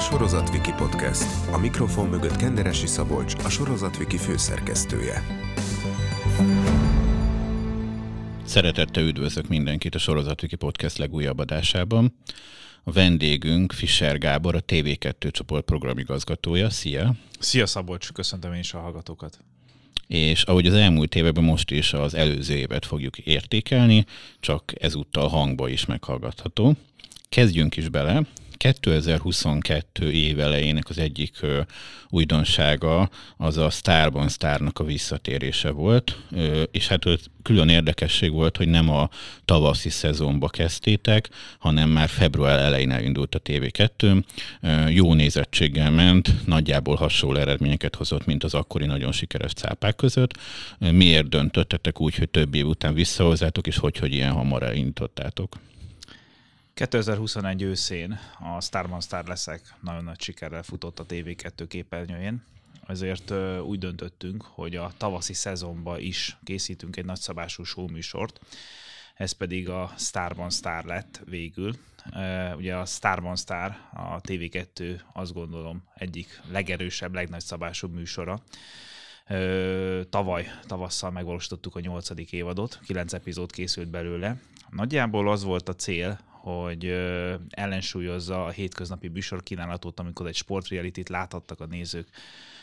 [0.00, 1.24] Sorozatviki Podcast.
[1.52, 5.22] A mikrofon mögött Kenderesi Szabolcs, a Sorozatviki főszerkesztője.
[8.44, 12.16] Szeretettel üdvözlök mindenkit a Sorozatviki Podcast legújabb adásában.
[12.84, 16.70] A vendégünk Fischer Gábor, a TV2 csoport programigazgatója.
[16.70, 17.14] Szia!
[17.38, 19.38] Szia Szabolcs, köszöntöm én is a hallgatókat
[20.06, 24.04] és ahogy az elmúlt években most is az előző évet fogjuk értékelni,
[24.40, 26.74] csak ezúttal hangba is meghallgatható.
[27.28, 28.22] Kezdjünk is bele.
[28.60, 31.46] 2022 év elejének az egyik
[32.08, 36.18] újdonsága az a Starban Starnak a visszatérése volt,
[36.70, 37.04] és hát
[37.42, 39.08] külön érdekesség volt, hogy nem a
[39.44, 41.28] tavaszi szezonba kezdtétek,
[41.58, 44.24] hanem már február elején elindult a TV2,
[44.60, 50.38] ö, jó nézettséggel ment, nagyjából hasonló eredményeket hozott, mint az akkori nagyon sikeres cápák között.
[50.78, 55.56] Miért döntöttetek úgy, hogy több év után visszahozzátok, és hogy, hogy ilyen hamar elindítottátok?
[56.74, 62.44] 2021 őszén a Starman Star leszek nagyon nagy sikerrel futott a TV2 képernyőjén,
[62.86, 68.40] ezért úgy döntöttünk, hogy a tavaszi szezonban is készítünk egy nagyszabású showműsort,
[69.14, 71.74] ez pedig a Starban Star lett végül.
[72.56, 78.42] Ugye a Starban Star, a TV2 azt gondolom egyik legerősebb, legnagyobb műsora.
[80.10, 84.40] Tavaly, tavasszal megvalósítottuk a nyolcadik évadot, kilenc epizód készült belőle.
[84.70, 86.84] Nagyjából az volt a cél, hogy
[87.50, 92.08] ellensúlyozza a hétköznapi kínálatot, amikor egy sportrealitit láthattak a nézők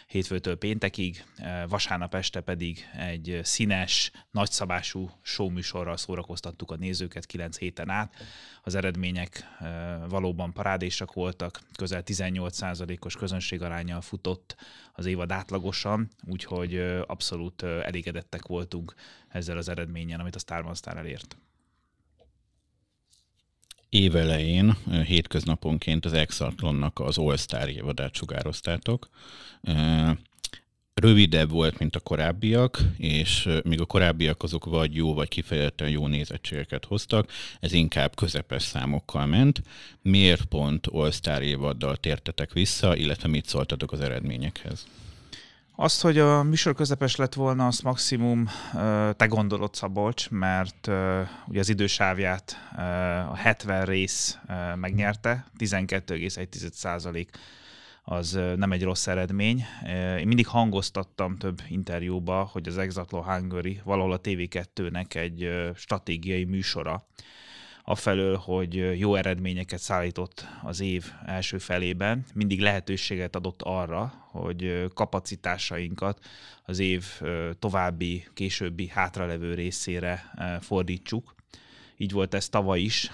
[0.08, 1.24] hétfőtől péntekig,
[1.68, 8.16] vasárnap este pedig egy színes, nagyszabású showműsorral szórakoztattuk a nézőket kilenc héten át.
[8.64, 9.44] Az eredmények
[10.10, 14.56] valóban parádésak voltak, közel 18%-os közönségarányjal futott
[14.94, 18.94] az évad átlagosan, úgyhogy abszolút elégedettek voltunk
[19.28, 21.38] ezzel az eredménnyel, amit a Starman Star elért
[23.90, 29.10] évelején hétköznaponként az Exatlonnak az All-Star évadát sugároztátok.
[30.94, 36.08] Rövidebb volt, mint a korábbiak, és míg a korábbiak azok vagy jó, vagy kifejezetten jó
[36.08, 39.62] nézettségeket hoztak, ez inkább közepes számokkal ment.
[40.02, 44.88] Miért pont All-Star évaddal tértetek vissza, illetve mit szóltatok az eredményekhez?
[45.80, 48.50] Azt, hogy a műsor közepes lett volna, azt maximum
[49.16, 50.88] te gondolod, Szabolcs, mert
[51.48, 52.70] ugye az idősávját
[53.30, 54.38] a 70 rész
[54.76, 57.28] megnyerte, 12,1
[58.04, 59.66] az nem egy rossz eredmény.
[60.20, 67.06] Én mindig hangoztattam több interjúba, hogy az Exatlo Hungary valahol a TV2-nek egy stratégiai műsora,
[67.90, 76.26] afelől, hogy jó eredményeket szállított az év első felében, mindig lehetőséget adott arra, hogy kapacitásainkat
[76.66, 77.06] az év
[77.60, 80.32] további, későbbi hátralevő részére
[80.62, 81.36] fordítsuk.
[81.98, 83.12] Így volt ez tavaly is.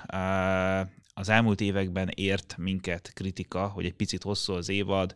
[1.14, 5.16] Az elmúlt években ért minket kritika, hogy egy picit hosszú az évad,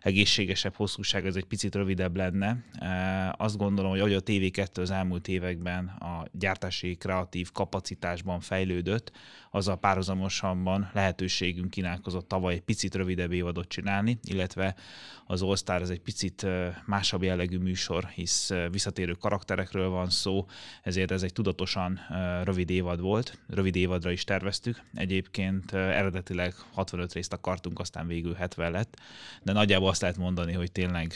[0.00, 2.64] egészségesebb hosszúság, ez egy picit rövidebb lenne.
[3.36, 9.12] Azt gondolom, hogy ahogy a TV2 az elmúlt években a gyártási kreatív kapacitásban fejlődött,
[9.58, 14.74] az a párhuzamosan lehetőségünk kínálkozott tavaly egy picit rövidebb évadot csinálni, illetve
[15.26, 16.46] az All Star ez egy picit
[16.86, 20.46] másabb jellegű műsor, hisz visszatérő karakterekről van szó,
[20.82, 22.00] ezért ez egy tudatosan
[22.44, 24.82] rövid évad volt, rövid évadra is terveztük.
[24.94, 28.96] Egyébként eredetileg 65 részt akartunk, aztán végül 70 lett,
[29.42, 31.12] de nagyjából azt lehet mondani, hogy tényleg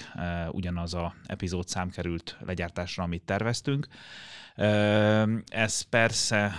[0.50, 3.86] ugyanaz a epizód szám került legyártásra, amit terveztünk.
[5.47, 6.53] Ez persze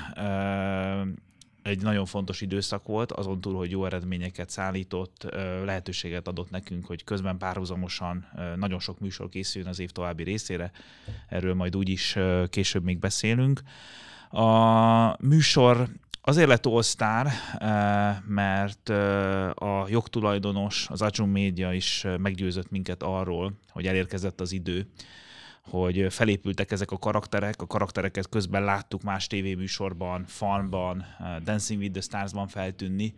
[1.64, 5.28] egy nagyon fontos időszak volt, azon túl, hogy jó eredményeket szállított,
[5.66, 10.72] lehetőséget adott nekünk, hogy közben párhuzamosan nagyon sok műsor készüljön az év további részére.
[11.30, 12.18] Erről majd úgyis
[12.50, 13.62] később még beszélünk.
[14.30, 15.90] A műsor
[16.26, 17.28] Azért lett All
[18.28, 18.90] mert
[19.54, 24.88] a jogtulajdonos, az Ajun Media is meggyőzött minket arról, hogy elérkezett az idő,
[25.70, 31.06] hogy felépültek ezek a karakterek, a karaktereket közben láttuk más tévéműsorban, Farmban,
[31.44, 33.14] Dancing with the Stars-ban feltűnni,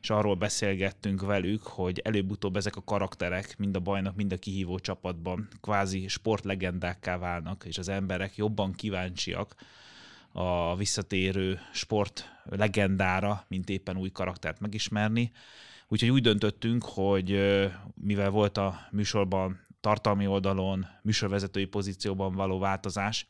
[0.00, 4.78] és arról beszélgettünk velük, hogy előbb-utóbb ezek a karakterek mind a bajnak, mind a kihívó
[4.78, 9.54] csapatban kvázi sportlegendákká válnak, és az emberek jobban kíváncsiak
[10.32, 15.32] a visszatérő sport legendára, mint éppen új karaktert megismerni.
[15.88, 17.58] Úgyhogy úgy döntöttünk, hogy
[17.94, 23.28] mivel volt a műsorban tartalmi oldalon, műsorvezetői pozícióban való változás,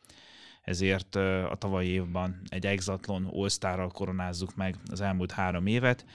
[0.61, 6.05] ezért a tavalyi évben egy Exatlon all koronázzuk meg az elmúlt három évet.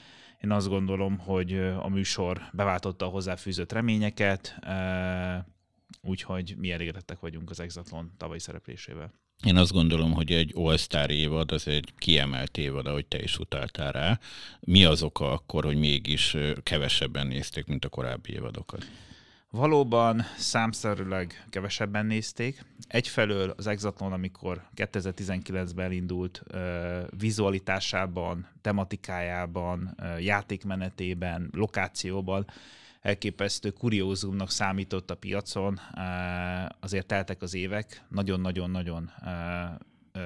[0.41, 4.59] Én azt gondolom, hogy a műsor beváltotta a hozzáfűzött reményeket,
[6.01, 9.13] úgyhogy mi elégedettek vagyunk az Exatlon tavalyi szereplésével.
[9.45, 13.93] Én azt gondolom, hogy egy All-Star évad az egy kiemelt évad, ahogy te is utaltál
[13.93, 14.19] rá.
[14.61, 18.87] Mi az oka akkor, hogy mégis kevesebben nézték, mint a korábbi évadokat?
[19.55, 22.65] Valóban számszerűleg kevesebben nézték.
[22.89, 26.43] Egyfelől az Exatlon, amikor 2019-ben indult,
[27.19, 32.47] vizualitásában, tematikájában, játékmenetében, lokációban
[33.01, 35.81] elképesztő kuriózumnak számított a piacon.
[36.81, 39.11] Azért teltek az évek, nagyon-nagyon-nagyon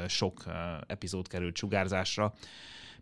[0.07, 0.45] sok
[0.87, 2.35] epizód került sugárzásra.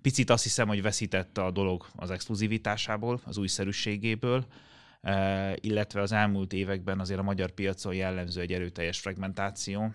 [0.03, 4.47] Picit azt hiszem, hogy veszítette a dolog az exkluzivitásából, az újszerűségéből,
[5.55, 9.95] illetve az elmúlt években azért a magyar piacon jellemző egy erőteljes fragmentáció.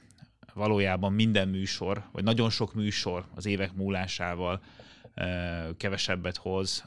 [0.53, 4.61] Valójában minden műsor, vagy nagyon sok műsor az évek múlásával
[5.77, 6.85] kevesebbet hoz.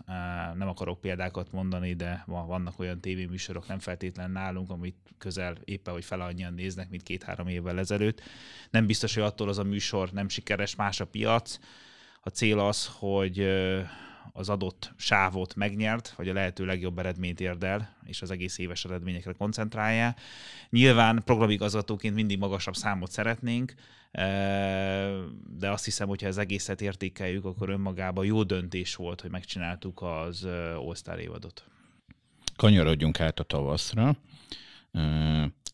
[0.54, 6.04] Nem akarok példákat mondani, de vannak olyan tévéműsorok, nem feltétlen nálunk, amit közel éppen, hogy
[6.04, 8.22] fel annyian néznek, mint két-három évvel ezelőtt.
[8.70, 11.58] Nem biztos, hogy attól az a műsor nem sikeres, más a piac.
[12.20, 13.38] A cél az, hogy
[14.36, 18.84] az adott sávot megnyert, vagy a lehető legjobb eredményt érd el, és az egész éves
[18.84, 20.14] eredményekre koncentrálja.
[20.70, 23.74] Nyilván programigazgatóként mindig magasabb számot szeretnénk,
[25.58, 30.44] de azt hiszem, hogyha az egészet értékeljük, akkor önmagában jó döntés volt, hogy megcsináltuk az
[30.76, 31.64] All-Star évadot.
[32.56, 34.16] Kanyarodjunk át a tavaszra.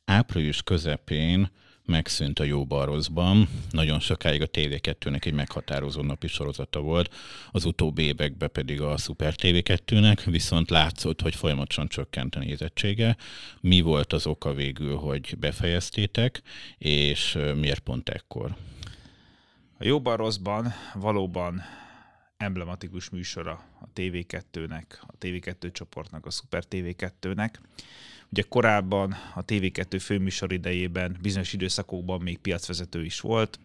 [0.04, 1.50] Április közepén
[1.90, 3.48] megszűnt a jóban rosszban.
[3.70, 7.14] Nagyon sokáig a TV2-nek egy meghatározó napi sorozata volt,
[7.50, 13.16] az utóbbi években pedig a Super TV2-nek, viszont látszott, hogy folyamatosan csökkent a nézettsége.
[13.60, 16.42] Mi volt az oka végül, hogy befejeztétek,
[16.78, 18.56] és miért pont ekkor?
[19.78, 21.62] A jóban rosszban valóban
[22.36, 27.50] emblematikus műsora a TV2-nek, a TV2 csoportnak, a Super TV2-nek.
[28.32, 33.58] Ugye korábban a TV2 főműsor idejében bizonyos időszakokban még piacvezető is volt,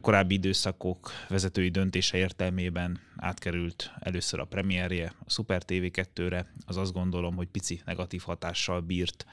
[0.00, 7.36] korábbi időszakok vezetői döntése értelmében átkerült először a premierje a Super TV2-re, az azt gondolom,
[7.36, 9.26] hogy pici negatív hatással bírt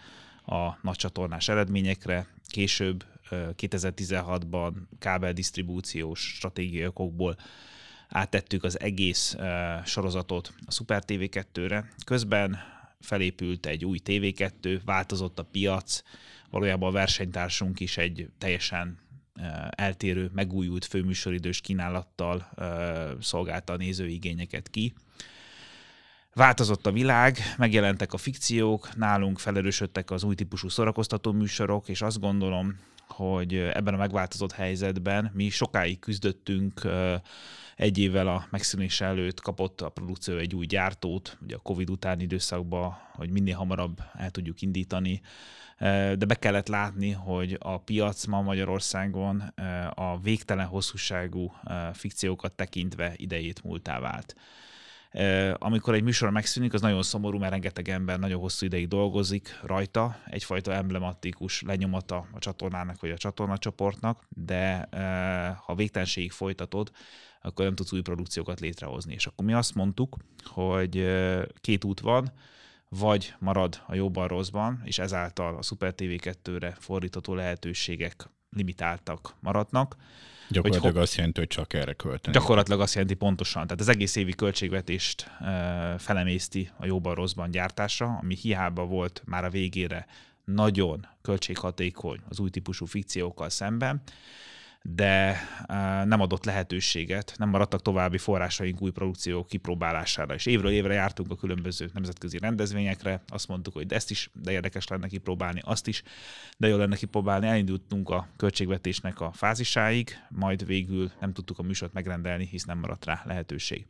[0.46, 2.28] a nagy csatornás eredményekre.
[2.46, 7.38] Később 2016-ban kábel disztribúciós stratégiai okokból
[8.10, 9.36] áttettük az egész
[9.86, 11.90] sorozatot a Super TV2-re.
[12.06, 12.58] Közben
[13.00, 16.02] felépült egy új TV2, változott a piac,
[16.50, 19.00] valójában a versenytársunk is egy teljesen
[19.70, 22.50] eltérő, megújult főműsoridős kínálattal
[23.20, 24.94] szolgálta a nézői igényeket ki.
[26.34, 32.20] Változott a világ, megjelentek a fikciók, nálunk felerősödtek az új típusú szórakoztató műsorok, és azt
[32.20, 36.82] gondolom, hogy ebben a megváltozott helyzetben mi sokáig küzdöttünk
[37.78, 42.24] egy évvel a megszűnés előtt kapott a produkció egy új gyártót, ugye a Covid utáni
[42.24, 45.22] időszakban, hogy minél hamarabb el tudjuk indítani,
[45.80, 49.54] de be kellett látni, hogy a piac ma Magyarországon
[49.90, 51.54] a végtelen hosszúságú
[51.94, 54.36] fikciókat tekintve idejét múltá vált
[55.54, 60.20] amikor egy műsor megszűnik, az nagyon szomorú, mert rengeteg ember nagyon hosszú ideig dolgozik rajta,
[60.26, 64.90] egyfajta emblematikus lenyomata a csatornának vagy a csatornacsoportnak, de
[65.66, 66.92] ha végtelenségig folytatod,
[67.42, 69.14] akkor nem tudsz új produkciókat létrehozni.
[69.14, 71.06] És akkor mi azt mondtuk, hogy
[71.62, 72.32] két út van,
[72.90, 79.96] vagy marad a jobban rosszban, és ezáltal a Super TV2-re fordítható lehetőségek limitáltak maradnak,
[80.50, 82.38] Gyakorlatilag hogy, azt jelenti, hogy csak erre költeni.
[82.38, 83.64] Gyakorlatilag azt jelenti pontosan.
[83.64, 85.32] Tehát az egész évi költségvetést
[85.98, 90.08] felemészti a jóban rosszban gyártásra, ami hiába volt már a végére
[90.46, 94.02] nagyon költséghatékony az új típusú fikciókkal szemben,
[94.96, 95.38] de
[96.06, 101.36] nem adott lehetőséget, nem maradtak további forrásaink új produkciók kipróbálására, és évről évre jártunk a
[101.36, 106.04] különböző nemzetközi rendezvényekre, azt mondtuk, hogy de ezt is, de érdekes lenne kipróbálni, azt is,
[106.58, 111.94] de jó lenne kipróbálni, elindultunk a költségvetésnek a fázisáig, majd végül nem tudtuk a műsort
[111.94, 113.86] megrendelni, hisz nem maradt rá lehetőség.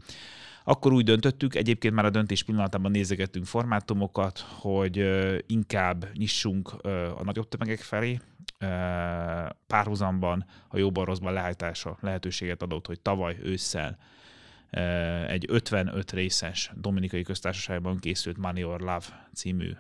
[0.70, 5.10] Akkor úgy döntöttük, egyébként már a döntés pillanatában nézegettünk formátumokat, hogy
[5.46, 6.74] inkább nyissunk
[7.18, 8.20] a nagyobb tömegek felé,
[9.68, 11.58] párhuzamban a jóban rosszban
[12.02, 13.98] lehetőséget adott, hogy tavaly ősszel
[15.28, 19.72] egy 55 részes Dominikai Köztársaságban készült Money or Love című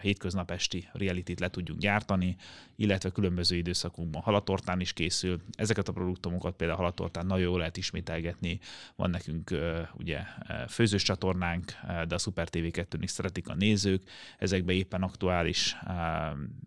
[0.00, 2.36] hétköznapesti reality le tudjunk gyártani,
[2.76, 5.40] illetve különböző időszakokban halatortán is készül.
[5.52, 8.58] Ezeket a produktumokat például halatortán nagyon jól lehet ismételgetni.
[8.96, 9.54] Van nekünk
[9.94, 10.20] ugye
[10.68, 11.72] főzős csatornánk,
[12.08, 14.02] de a Super tv 2 is szeretik a nézők.
[14.38, 15.76] Ezekbe éppen aktuális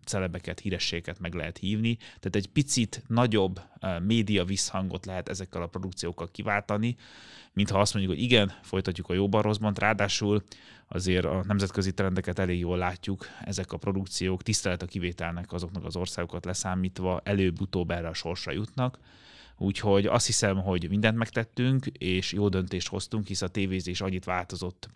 [0.04, 1.96] celebeket, hírességeket meg lehet hívni.
[1.96, 3.60] Tehát egy picit nagyobb
[4.02, 6.96] média visszhangot lehet ezekkel a produkciókkal kiváltani,
[7.52, 10.42] mintha azt mondjuk, hogy igen, folytatjuk a jóban rosszban, ráadásul
[10.88, 15.96] azért a nemzetközi trendeket elég jól látjuk, ezek a produkciók tisztelet a kivételnek azoknak az
[15.96, 18.98] országokat leszámítva előbb-utóbb erre a sorsra jutnak,
[19.62, 24.88] Úgyhogy azt hiszem, hogy mindent megtettünk, és jó döntést hoztunk, hisz a tévézés annyit változott,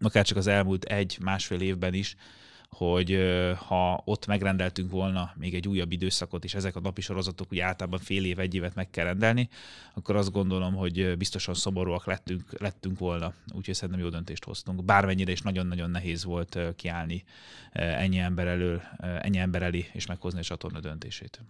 [0.00, 2.16] akár csak az elmúlt egy-másfél évben is,
[2.76, 3.18] hogy
[3.56, 7.98] ha ott megrendeltünk volna még egy újabb időszakot, és ezek a napi sorozatok ugye általában
[7.98, 9.48] fél év, egy évet meg kell rendelni,
[9.94, 13.34] akkor azt gondolom, hogy biztosan szomorúak lettünk, lettünk volna.
[13.54, 14.84] Úgyhogy szerintem jó döntést hoztunk.
[14.84, 17.24] Bármennyire is nagyon-nagyon nehéz volt kiállni
[17.72, 21.40] ennyi ember elől, ennyi ember elé, és meghozni a csatorna döntését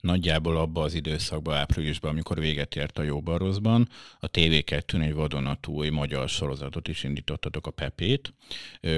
[0.00, 3.88] nagyjából abban az időszakban, áprilisban, amikor véget ért a Jóbarozban,
[4.20, 8.34] a TV2-n egy vadonatúj magyar sorozatot is indítottatok a Pepét,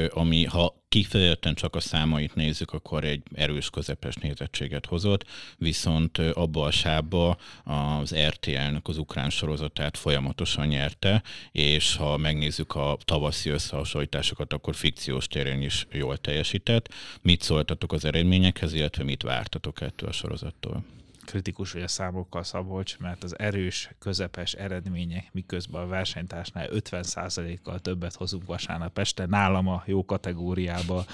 [0.09, 5.25] ami ha kifejezetten csak a számait nézzük, akkor egy erős közepes nézettséget hozott,
[5.57, 12.99] viszont abba a sábba az RTL-nek az ukrán sorozatát folyamatosan nyerte, és ha megnézzük a
[13.05, 16.95] tavaszi összehasonlításokat, akkor fikciós téren is jól teljesített.
[17.23, 20.85] Mit szóltatok az eredményekhez, illetve mit vártatok ettől a sorozattól?
[21.29, 28.15] Kritikus vagy a számokkal Szabolcs, mert az erős, közepes eredmények, miközben a versenytársnál 50%-kal többet
[28.15, 31.05] hozunk vasárnap este, nálam a jó kategóriába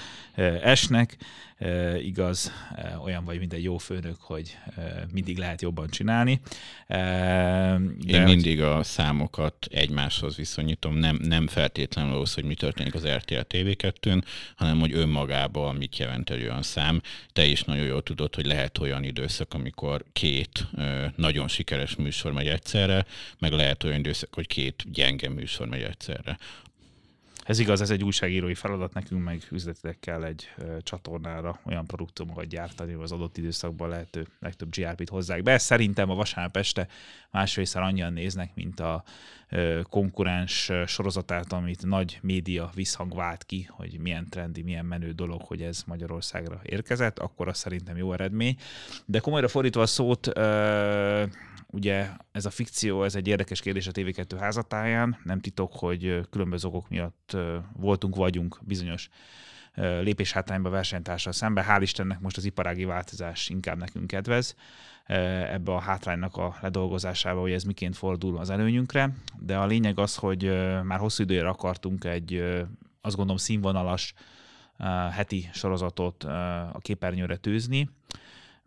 [0.61, 1.17] esnek.
[1.99, 2.51] Igaz,
[3.03, 4.57] olyan vagy, mint egy jó főnök, hogy
[5.11, 6.41] mindig lehet jobban csinálni.
[6.87, 13.07] De Én mindig a számokat egymáshoz viszonyítom, nem, nem feltétlenül az, hogy mi történik az
[13.07, 14.23] RTL TV2-n,
[14.55, 17.01] hanem hogy önmagában mit jelent egy olyan szám.
[17.33, 20.67] Te is nagyon jól tudod, hogy lehet olyan időszak, amikor két
[21.15, 23.05] nagyon sikeres műsor megy egyszerre,
[23.39, 26.37] meg lehet olyan időszak, hogy két gyenge műsor megy egyszerre.
[27.45, 32.93] Ez igaz, ez egy újságírói feladat, nekünk meg üzletileg kell egy csatornára olyan produktumokat gyártani,
[32.93, 35.57] hogy az adott időszakban lehető legtöbb GRP-t hozzák be.
[35.57, 36.87] Szerintem a vasárnap este
[37.31, 39.03] másrészt annyian néznek, mint a
[39.83, 45.61] konkurens sorozatát, amit nagy média visszhang vált ki, hogy milyen trendi, milyen menő dolog, hogy
[45.61, 48.57] ez Magyarországra érkezett, akkor az szerintem jó eredmény.
[49.05, 50.27] De komolyra fordítva a szót,
[51.75, 55.17] Ugye ez a fikció, ez egy érdekes kérdés a TV2 házatáján.
[55.23, 57.37] Nem titok, hogy különböző okok miatt
[57.73, 59.09] voltunk, vagyunk bizonyos
[60.01, 61.65] lépés hátrányba versenytársal szembe.
[61.67, 64.55] Hál' Istennek most az iparági változás inkább nekünk kedvez
[65.05, 70.15] ebbe a hátránynak a ledolgozásába, hogy ez miként fordul az előnyünkre, de a lényeg az,
[70.15, 70.43] hogy
[70.83, 72.43] már hosszú időre akartunk egy,
[73.01, 74.13] azt gondolom, színvonalas
[75.11, 76.23] heti sorozatot
[76.73, 77.89] a képernyőre tűzni,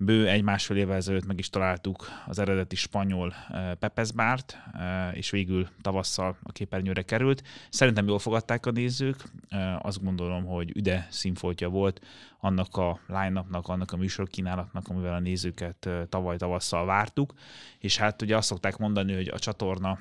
[0.00, 5.68] bő egy-másfél évvel ezelőtt meg is találtuk az eredeti spanyol eh, Pepesbárt, eh, és végül
[5.80, 7.42] tavasszal a képernyőre került.
[7.70, 12.00] Szerintem jól fogadták a nézők, eh, azt gondolom, hogy üde színfoltja volt
[12.40, 17.34] annak a line annak a műsorkínálatnak, amivel a nézőket tavaly tavasszal vártuk,
[17.78, 19.98] és hát ugye azt szokták mondani, hogy a csatorna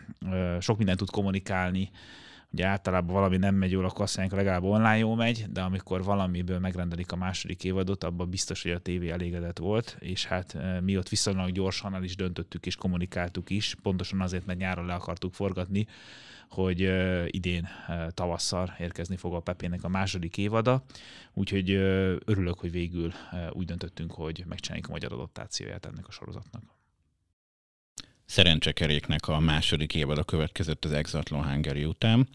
[0.60, 1.90] sok mindent tud kommunikálni,
[2.52, 6.04] Ugye általában valami nem megy jól, akkor azt mondják, legalább online jól megy, de amikor
[6.04, 10.82] valamiből megrendelik a második évadot, abban biztos, hogy a tévé elégedett volt, és hát eh,
[10.82, 14.94] mi ott viszonylag gyorsan el is döntöttük és kommunikáltuk is, pontosan azért, mert nyáron le
[14.94, 15.88] akartuk forgatni,
[16.50, 20.84] hogy uh, idén uh, tavasszal érkezni fog a Pepének a második évada,
[21.34, 21.72] úgyhogy
[22.26, 23.14] örülök, hogy végül
[23.52, 26.77] úgy döntöttünk, hogy megcsináljuk a magyar adaptációját ennek a sorozatnak.
[28.30, 32.28] Szerencsekeréknek a második évad a következett az Exatlon Hungary után.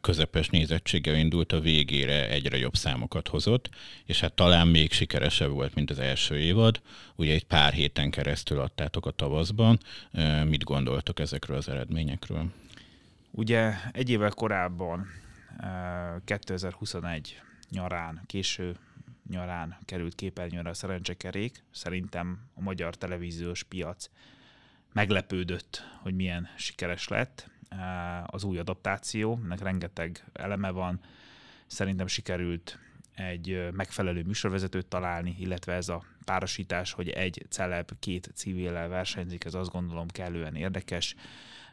[0.00, 3.70] Közepes nézettséggel indult, a végére egyre jobb számokat hozott,
[4.04, 6.80] és hát talán még sikeresebb volt, mint az első évad.
[7.14, 9.78] Ugye egy pár héten keresztül adtátok a tavaszban.
[10.44, 12.52] Mit gondoltok ezekről az eredményekről?
[13.30, 15.06] Ugye egy évvel korábban,
[16.24, 18.76] 2021 nyarán, késő
[19.30, 21.64] nyarán került képernyőre a szerencsekerék.
[21.70, 24.10] Szerintem a magyar televíziós piac
[24.98, 31.00] meglepődött, hogy milyen sikeres lett eh, az új adaptáció, ennek rengeteg eleme van,
[31.66, 32.78] szerintem sikerült
[33.14, 39.44] egy eh, megfelelő műsorvezetőt találni, illetve ez a párosítás, hogy egy celeb két civil versenyzik,
[39.44, 41.14] ez azt gondolom kellően érdekes,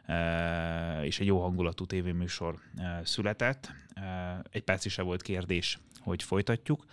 [0.04, 2.58] eh, és egy jó hangulatú tévéműsor
[3.02, 3.72] született.
[4.50, 6.84] Egy perc is volt kérdés, hogy folytatjuk.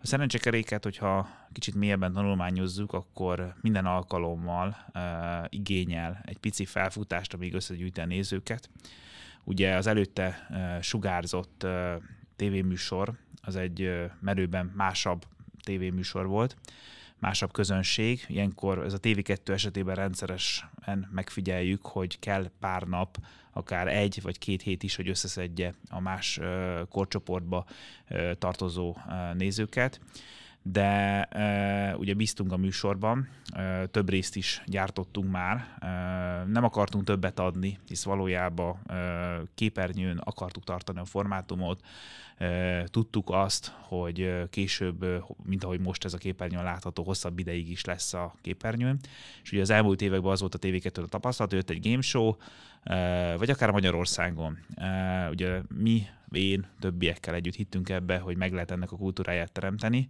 [0.00, 5.02] A szerencsekeréket, hogyha kicsit mélyebben tanulmányozzuk, akkor minden alkalommal uh,
[5.48, 8.70] igényel egy pici felfutást, amíg összegyűjti a nézőket.
[9.44, 11.92] Ugye az előtte uh, sugárzott uh,
[12.36, 13.12] tévéműsor,
[13.42, 15.24] az egy uh, merőben másabb
[15.62, 16.56] tévéműsor volt,
[17.22, 18.24] másabb közönség.
[18.28, 23.18] Ilyenkor ez a TV2 esetében rendszeresen megfigyeljük, hogy kell pár nap,
[23.52, 26.40] akár egy vagy két hét is, hogy összeszedje a más
[26.88, 27.64] korcsoportba
[28.38, 28.96] tartozó
[29.34, 30.00] nézőket
[30.62, 35.88] de e, ugye bíztunk a műsorban, e, több részt is gyártottunk már, e,
[36.44, 38.96] nem akartunk többet adni, hisz valójában e,
[39.54, 41.80] képernyőn akartuk tartani a formátumot,
[42.36, 45.04] e, tudtuk azt, hogy később,
[45.44, 48.98] mint ahogy most ez a képernyőn látható, hosszabb ideig is lesz a képernyőn,
[49.42, 52.02] és ugye az elmúlt években az volt a tv 2 a tapasztalat, jött egy game
[52.02, 52.34] show,
[52.82, 54.58] e, vagy akár Magyarországon.
[54.74, 60.08] E, ugye mi, én, többiekkel együtt hittünk ebbe, hogy meg lehet ennek a kultúráját teremteni,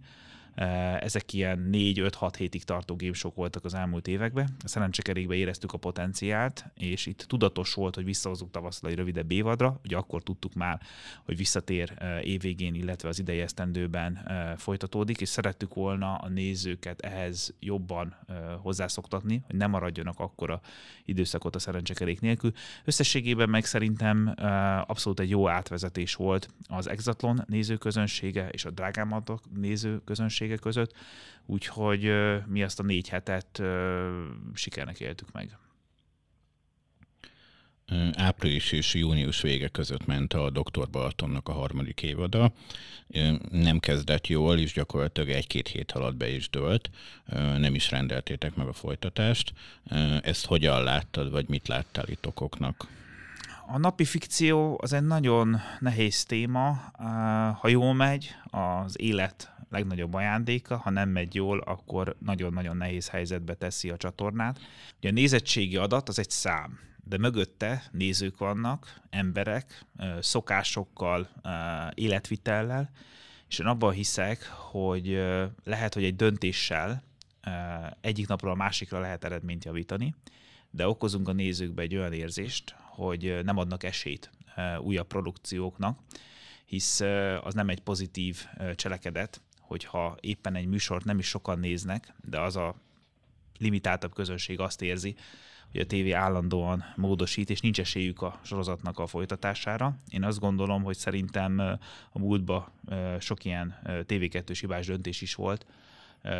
[0.99, 4.55] ezek ilyen 4-5-6 hétig tartó gamesok voltak az elmúlt években.
[4.63, 9.79] A szerencsekerékbe éreztük a potenciált, és itt tudatos volt, hogy visszahozunk tavasszal egy rövidebb évadra.
[9.83, 10.81] Ugye akkor tudtuk már,
[11.23, 18.15] hogy visszatér évvégén, illetve az idei esztendőben folytatódik, és szerettük volna a nézőket ehhez jobban
[18.61, 20.61] hozzászoktatni, hogy ne maradjanak akkora
[21.05, 22.51] időszakot a szerencsekerék nélkül.
[22.85, 24.33] Összességében meg szerintem
[24.87, 30.93] abszolút egy jó átvezetés volt az Exatlon nézőközönsége és a Drágámatok nézőközönsége közönsége között,
[31.45, 32.11] úgyhogy
[32.47, 33.61] mi ezt a négy hetet
[34.53, 35.57] sikernek éltük meg.
[38.13, 40.89] Április és június vége között ment a Dr.
[40.89, 42.51] Balatonnak a harmadik évada.
[43.49, 46.89] Nem kezdett jól, és gyakorlatilag egy-két hét alatt be is dőlt.
[47.57, 49.53] Nem is rendeltétek meg a folytatást.
[50.21, 52.87] Ezt hogyan láttad, vagy mit láttál itt okoknak?
[53.67, 56.91] A napi fikció az egy nagyon nehéz téma.
[57.59, 63.53] Ha jól megy, az élet legnagyobb ajándéka, ha nem megy jól, akkor nagyon-nagyon nehéz helyzetbe
[63.53, 64.59] teszi a csatornát.
[64.97, 69.85] Ugye a nézettségi adat az egy szám, de mögötte nézők vannak, emberek,
[70.19, 71.29] szokásokkal,
[71.93, 72.91] életvitellel,
[73.47, 75.23] és én abban hiszek, hogy
[75.63, 77.03] lehet, hogy egy döntéssel
[78.01, 80.15] egyik napról a másikra lehet eredményt javítani,
[80.71, 84.31] de okozunk a nézőkbe egy olyan érzést, hogy nem adnak esélyt
[84.79, 85.99] újabb produkcióknak,
[86.65, 86.99] hisz
[87.43, 92.55] az nem egy pozitív cselekedet, hogyha éppen egy műsort nem is sokan néznek, de az
[92.55, 92.75] a
[93.57, 95.15] limitáltabb közönség azt érzi,
[95.71, 99.95] hogy a tévé állandóan módosít, és nincs esélyük a sorozatnak a folytatására.
[100.09, 101.59] Én azt gondolom, hogy szerintem
[102.11, 102.71] a múltban
[103.19, 105.65] sok ilyen TV2-s hibás döntés is volt,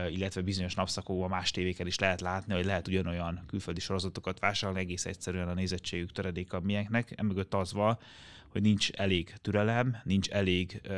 [0.09, 5.05] illetve bizonyos napszakokban más tévéken is lehet látni, hogy lehet ugyanolyan külföldi sorozatokat vásárolni, egész
[5.05, 7.13] egyszerűen a nézettségük töredék miénknek.
[7.15, 7.97] Emögött az van,
[8.47, 10.93] hogy nincs elég türelem, nincs elég uh,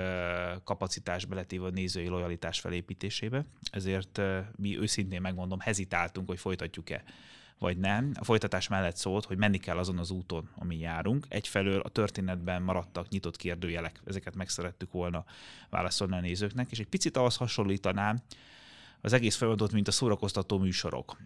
[0.63, 7.04] kapacitás beletéve a nézői lojalitás felépítésébe, ezért uh, mi őszintén megmondom, hezitáltunk, hogy folytatjuk-e
[7.60, 8.12] vagy nem.
[8.19, 11.26] A folytatás mellett szólt, hogy menni kell azon az úton, amin járunk.
[11.30, 15.26] Egyfelől a történetben maradtak nyitott kérdőjelek, ezeket meg szerettük volna
[15.69, 18.21] válaszolni a nézőknek, és egy picit ahhoz hasonlítanám
[19.06, 21.18] az egész folyamatot, mint a szórakoztató műsorok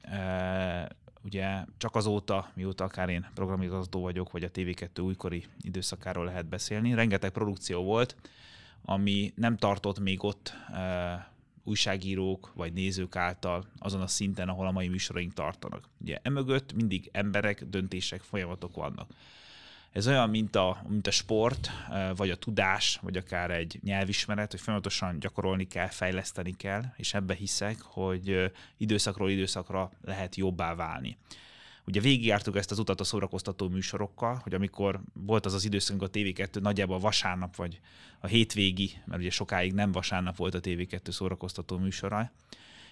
[1.24, 6.94] ugye csak azóta, mióta akár én programigazgató vagyok, vagy a TV2 újkori időszakáról lehet beszélni,
[6.94, 8.16] rengeteg produkció volt,
[8.86, 11.32] ami nem tartott még ott e,
[11.64, 15.90] újságírók vagy nézők által azon a szinten, ahol a mai műsoraink tartanak.
[16.02, 19.12] Ugye emögött mindig emberek, döntések, folyamatok vannak.
[19.92, 21.70] Ez olyan, mint a, mint a sport,
[22.16, 27.34] vagy a tudás, vagy akár egy nyelvismeret, hogy folyamatosan gyakorolni kell, fejleszteni kell, és ebbe
[27.34, 31.18] hiszek, hogy időszakról időszakra lehet jobbá válni.
[31.86, 36.10] Ugye végigjártuk ezt az utat a szórakoztató műsorokkal, hogy amikor volt az az időszakunk a
[36.10, 37.80] TV2, nagyjából vasárnap vagy
[38.20, 42.32] a hétvégi, mert ugye sokáig nem vasárnap volt a TV2 szórakoztató műsora,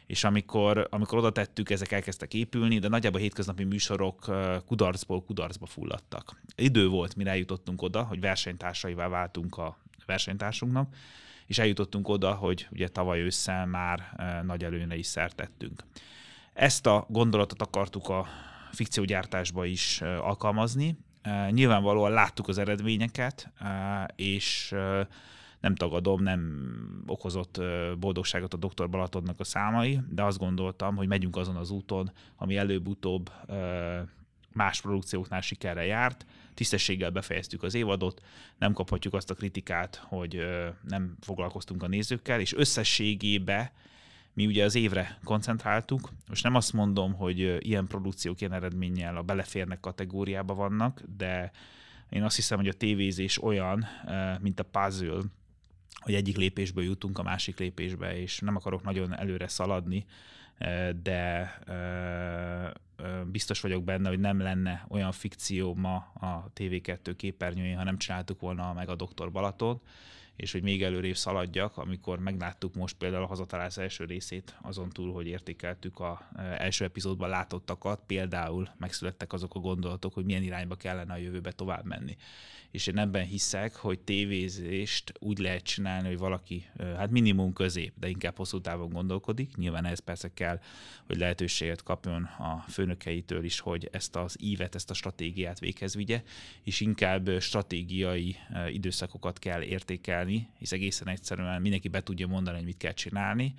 [0.07, 4.31] és amikor, amikor oda tettük, ezek elkezdtek épülni, de nagyjából hétköznapi műsorok
[4.65, 6.41] kudarcból kudarcba fulladtak.
[6.55, 10.95] Idő volt, mire eljutottunk oda, hogy versenytársaivá váltunk a versenytársunknak,
[11.45, 14.13] és eljutottunk oda, hogy ugye tavaly ősszel már
[14.45, 15.83] nagy előne is szertettünk.
[16.53, 18.27] Ezt a gondolatot akartuk a
[18.71, 20.97] fikciógyártásba is alkalmazni.
[21.49, 23.51] Nyilvánvalóan láttuk az eredményeket,
[24.15, 24.75] és
[25.59, 27.61] nem tagadom, nem okozott
[27.99, 28.89] boldogságot a Dr.
[28.89, 33.31] Balatonnak a számai, de azt gondoltam, hogy megyünk azon az úton, ami előbb-utóbb
[34.53, 38.21] más produkcióknál sikerre járt, tisztességgel befejeztük az évadot,
[38.57, 40.41] nem kaphatjuk azt a kritikát, hogy
[40.87, 43.71] nem foglalkoztunk a nézőkkel, és összességébe
[44.33, 46.09] mi ugye az évre koncentráltuk.
[46.27, 51.51] Most nem azt mondom, hogy ilyen produkciók ilyen eredménnyel a beleférnek kategóriába vannak, de
[52.09, 53.85] én azt hiszem, hogy a tévézés olyan,
[54.41, 55.21] mint a puzzle,
[55.99, 60.05] hogy egyik lépésből jutunk a másik lépésbe, és nem akarok nagyon előre szaladni,
[60.57, 62.71] eh, de eh, eh,
[63.25, 68.39] biztos vagyok benne, hogy nem lenne olyan fikció ma a TV2 képernyőjén, ha nem csináltuk
[68.39, 69.81] volna meg a Doktor Balaton,
[70.37, 75.13] és hogy még előrébb szaladjak, amikor megláttuk most például a hazatalálás első részét, azon túl,
[75.13, 81.13] hogy értékeltük a első epizódban látottakat, például megszülettek azok a gondolatok, hogy milyen irányba kellene
[81.13, 82.17] a jövőbe tovább menni.
[82.71, 88.09] És én ebben hiszek, hogy tévézést úgy lehet csinálni, hogy valaki, hát minimum közép, de
[88.09, 89.55] inkább hosszú távon gondolkodik.
[89.55, 90.59] Nyilván ez persze kell,
[91.05, 96.23] hogy lehetőséget kapjon a főnökeitől is, hogy ezt az ívet, ezt a stratégiát véghez vigye,
[96.63, 98.35] és inkább stratégiai
[98.69, 100.26] időszakokat kell értékelni,
[100.57, 103.53] hisz egészen egyszerűen mindenki be tudja mondani, hogy mit kell csinálni,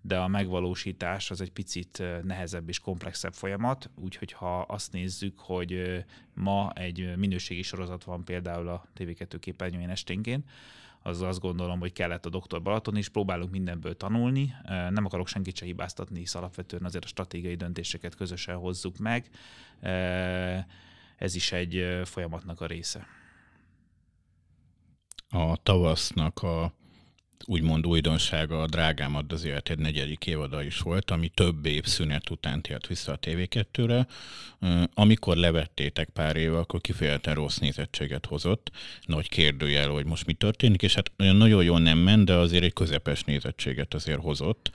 [0.00, 6.04] de a megvalósítás az egy picit nehezebb és komplexebb folyamat, úgyhogy ha azt nézzük, hogy
[6.34, 10.50] ma egy minőségi sorozat van például a TV2 képernyőjén esténként,
[11.02, 14.54] az azt gondolom, hogy kellett a doktor Balaton, és próbálunk mindenből tanulni.
[14.66, 19.28] Nem akarok senkit se hibáztatni, hisz alapvetően azért a stratégiai döntéseket közösen hozzuk meg.
[21.16, 23.06] Ez is egy folyamatnak a része.
[25.34, 26.72] A tavasznak a
[27.46, 32.62] úgymond újdonsága a Drágámad az egy negyedik évada is volt, ami több év szünet után
[32.62, 34.06] tért vissza a TV2-re.
[34.94, 38.70] Amikor levettétek pár éve, akkor kifejezetten rossz nézettséget hozott.
[39.06, 42.64] Nagy kérdőjel, hogy most mi történik, és hát olyan nagyon jól nem ment, de azért
[42.64, 44.70] egy közepes nézettséget azért hozott.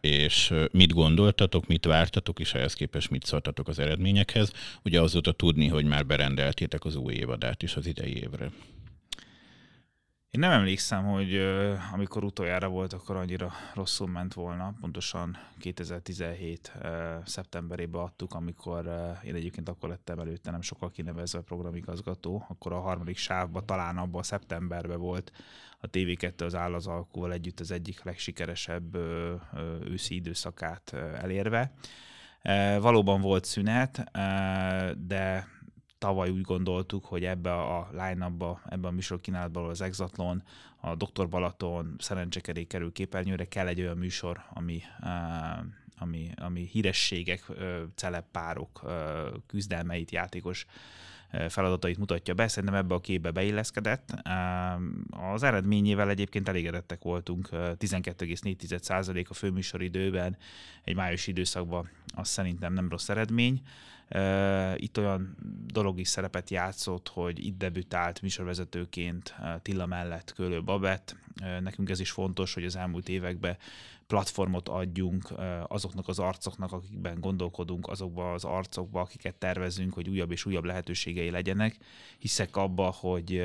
[0.00, 4.52] És mit gondoltatok, mit vártatok, és ehhez képest mit szóltatok az eredményekhez?
[4.84, 8.50] Ugye azóta tudni, hogy már berendeltétek az új évadát is az idei évre.
[10.32, 11.36] Én nem emlékszem, hogy
[11.92, 14.74] amikor utoljára volt, akkor annyira rosszul ment volna.
[14.80, 16.84] Pontosan 2017 uh,
[17.24, 18.86] szeptemberében adtuk, amikor
[19.24, 24.20] én egyébként akkor lettem előtte nem sokkal kinevezve programigazgató, akkor a harmadik sávban, talán abban
[24.20, 25.32] a szeptemberben volt
[25.80, 28.96] a TV2 az áll az alkúval együtt az egyik legsikeresebb
[29.84, 31.72] őszi időszakát elérve.
[32.80, 34.10] Valóban volt szünet,
[35.06, 35.48] de
[36.02, 40.42] tavaly úgy gondoltuk, hogy ebbe a line-upba, ebbe a műsorkínálatban az Exatlon,
[40.80, 41.28] a Dr.
[41.28, 44.82] Balaton, szerencsekerék kerül képernyőre, kell egy olyan műsor, ami,
[45.98, 47.50] ami, ami hírességek,
[47.94, 48.82] celeppárok
[49.46, 50.66] küzdelmeit, játékos
[51.48, 52.48] feladatait mutatja be.
[52.48, 54.14] Szerintem ebbe a képbe beilleszkedett.
[55.10, 57.48] Az eredményével egyébként elégedettek voltunk.
[57.52, 60.36] 12,4% a főműsoridőben
[60.84, 63.62] egy május időszakban, az szerintem nem rossz eredmény.
[64.76, 71.16] Itt olyan dolog is szerepet játszott, hogy itt debütált műsorvezetőként Tilla mellett Kölő Babett.
[71.60, 73.56] Nekünk ez is fontos, hogy az elmúlt években
[74.06, 75.32] platformot adjunk
[75.66, 81.30] azoknak az arcoknak, akikben gondolkodunk, azokba az arcokba, akiket tervezünk, hogy újabb és újabb lehetőségei
[81.30, 81.76] legyenek.
[82.18, 83.42] Hiszek abba, hogy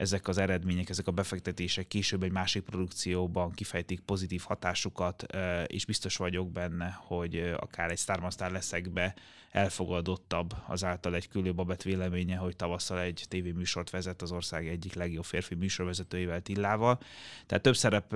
[0.00, 5.26] ezek az eredmények, ezek a befektetések később egy másik produkcióban kifejtik pozitív hatásukat,
[5.66, 9.14] és biztos vagyok benne, hogy akár egy Starmaster leszekbe
[9.50, 15.24] elfogadottabb azáltal egy külő babet véleménye, hogy tavasszal egy tévéműsort vezet az ország egyik legjobb
[15.24, 16.98] férfi műsorvezetőjével Tillával.
[17.46, 18.08] Tehát több szerep,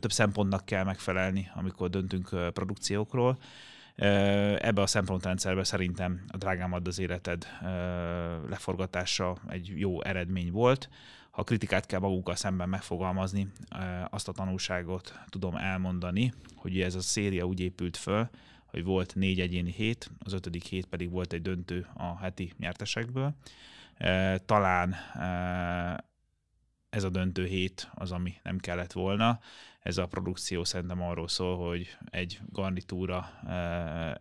[0.00, 3.38] több szempontnak kell megfelelni, amikor döntünk produkciókról.
[3.96, 7.46] Ebbe a szempontrendszerbe szerintem a Drágám add az életed
[8.48, 10.88] leforgatása egy jó eredmény volt.
[11.30, 13.48] Ha kritikát kell magunkkal szemben megfogalmazni,
[14.10, 18.28] azt a tanulságot tudom elmondani, hogy ez a széria úgy épült föl,
[18.66, 23.34] hogy volt négy egyéni hét, az ötödik hét pedig volt egy döntő a heti nyertesekből.
[24.46, 24.94] Talán
[26.96, 29.40] ez a döntő hét az, ami nem kellett volna.
[29.82, 33.30] Ez a produkció szerintem arról szól, hogy egy garnitúra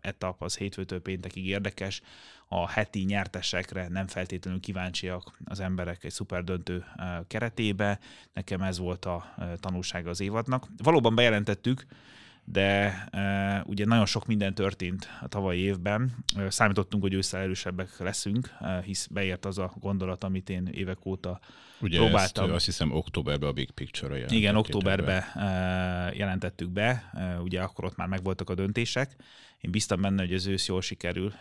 [0.02, 2.02] etap az hétfőtől péntekig érdekes,
[2.48, 6.86] a heti nyertesekre nem feltétlenül kíváncsiak az emberek egy szuper döntő
[7.28, 8.00] keretébe.
[8.34, 10.68] Nekem ez volt a tanulsága az évadnak.
[10.78, 11.86] Valóban bejelentettük,
[12.44, 16.16] de e, ugye nagyon sok minden történt a tavalyi évben.
[16.48, 21.40] Számítottunk, hogy ősszel erősebbek leszünk, e, hisz beért az a gondolat, amit én évek óta
[21.82, 22.46] ugye próbáltam.
[22.46, 26.14] Ezt, azt hiszem októberben a Big Picture-ra Igen, októberben be.
[26.16, 27.12] jelentettük be,
[27.44, 29.16] ugye akkor ott már megvoltak a döntések.
[29.62, 31.34] Én biztam benne, hogy az ősz jól sikerül.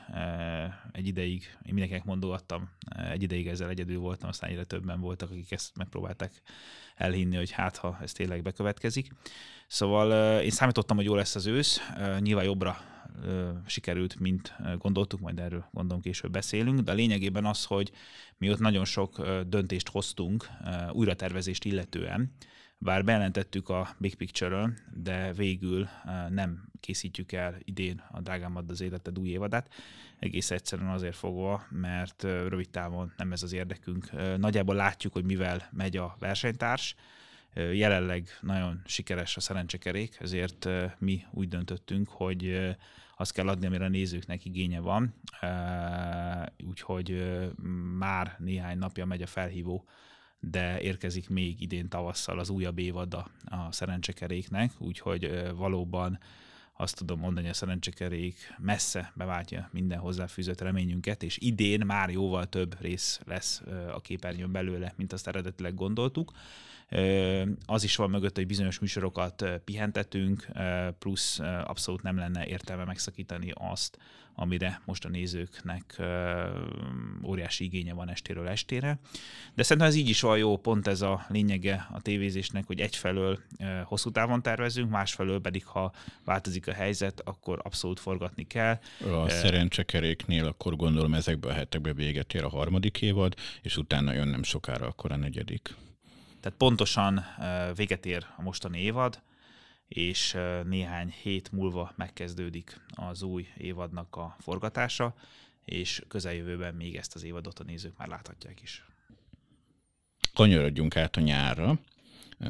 [0.93, 2.71] Egy ideig, én mindenkinek mondogattam,
[3.13, 6.43] egy ideig ezzel egyedül voltam, aztán egyre többen voltak, akik ezt megpróbálták
[6.95, 9.09] elhinni, hogy hát ha ez tényleg bekövetkezik.
[9.67, 11.81] Szóval én számítottam, hogy jó lesz az ősz,
[12.19, 12.81] nyilván jobbra
[13.67, 17.93] sikerült, mint gondoltuk, majd erről gondolom később beszélünk, de a lényegében az, hogy
[18.39, 20.49] mi ott nagyon sok döntést hoztunk
[20.93, 22.33] újratervezést illetően,
[22.79, 25.89] bár bejelentettük a Big Picture-ről, de végül
[26.29, 29.73] nem készítjük el idén a Drágámad az életed új évadát,
[30.19, 34.11] egész egyszerűen azért fogva, mert rövid távon nem ez az érdekünk.
[34.37, 36.95] Nagyjából látjuk, hogy mivel megy a versenytárs,
[37.55, 40.69] jelenleg nagyon sikeres a szerencsekerék, ezért
[40.99, 42.75] mi úgy döntöttünk, hogy
[43.17, 45.15] azt kell adni, amire a nézőknek igénye van.
[46.67, 47.37] Úgyhogy
[47.99, 49.89] már néhány napja megy a felhívó
[50.51, 53.29] de érkezik még idén tavasszal az újabb évad a,
[53.71, 56.19] szerencsekeréknek, úgyhogy valóban
[56.77, 62.81] azt tudom mondani, a szerencsekerék messze beváltja minden hozzáfűzött reményünket, és idén már jóval több
[62.81, 66.33] rész lesz a képernyőn belőle, mint azt eredetileg gondoltuk.
[67.67, 70.47] Az is van mögött, hogy bizonyos műsorokat pihentetünk,
[70.99, 73.99] plusz abszolút nem lenne értelme megszakítani azt,
[74.37, 76.03] amire most a nézőknek
[77.25, 78.99] óriási igénye van estéről estére.
[79.55, 83.39] De szerintem ez így is van jó, pont ez a lényege a tévézésnek, hogy egyfelől
[83.85, 85.93] hosszú távon tervezünk, másfelől pedig, ha
[86.25, 88.79] változik a helyzet, akkor abszolút forgatni kell.
[89.01, 94.29] A szerencsekeréknél akkor gondolom ezekben a hetekben véget ér a harmadik évad, és utána jön
[94.29, 95.75] nem sokára akkor a negyedik.
[96.45, 97.25] Tehát pontosan
[97.75, 99.23] véget ér a mostani évad,
[99.89, 105.15] és néhány hét múlva megkezdődik az új évadnak a forgatása,
[105.65, 108.85] és közeljövőben még ezt az évadot a nézők már láthatják is.
[110.35, 111.79] Kanyarodjunk át a nyárra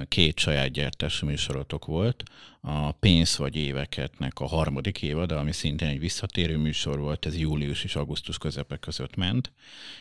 [0.09, 2.23] két saját gyártású műsorotok volt.
[2.61, 7.85] A Pénz vagy éveketnek a harmadik évad, ami szintén egy visszatérő műsor volt, ez július
[7.85, 9.53] és augusztus közepe között ment,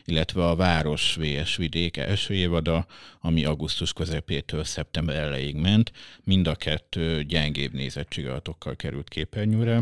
[0.05, 2.85] illetve a Város VS Vidék első évada,
[3.19, 5.91] ami augusztus közepétől szeptember elejéig ment.
[6.23, 9.81] Mind a kettő gyengébb nézettségadatokkal került képernyőre.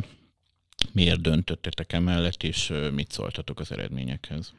[0.91, 4.53] Miért döntöttetek emellett, és mit szóltatok az eredményekhez?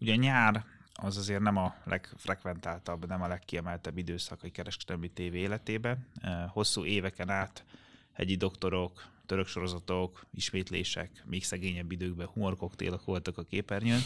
[0.00, 0.64] Ugye nyár
[1.02, 6.06] az azért nem a legfrekventáltabb, nem a legkiemeltebb időszak a kereskedelmi tévé életében.
[6.48, 7.64] Hosszú éveken át
[8.12, 14.00] hegyi doktorok, török sorozatok, ismétlések, még szegényebb időkben humorkoktélok voltak a képernyőn.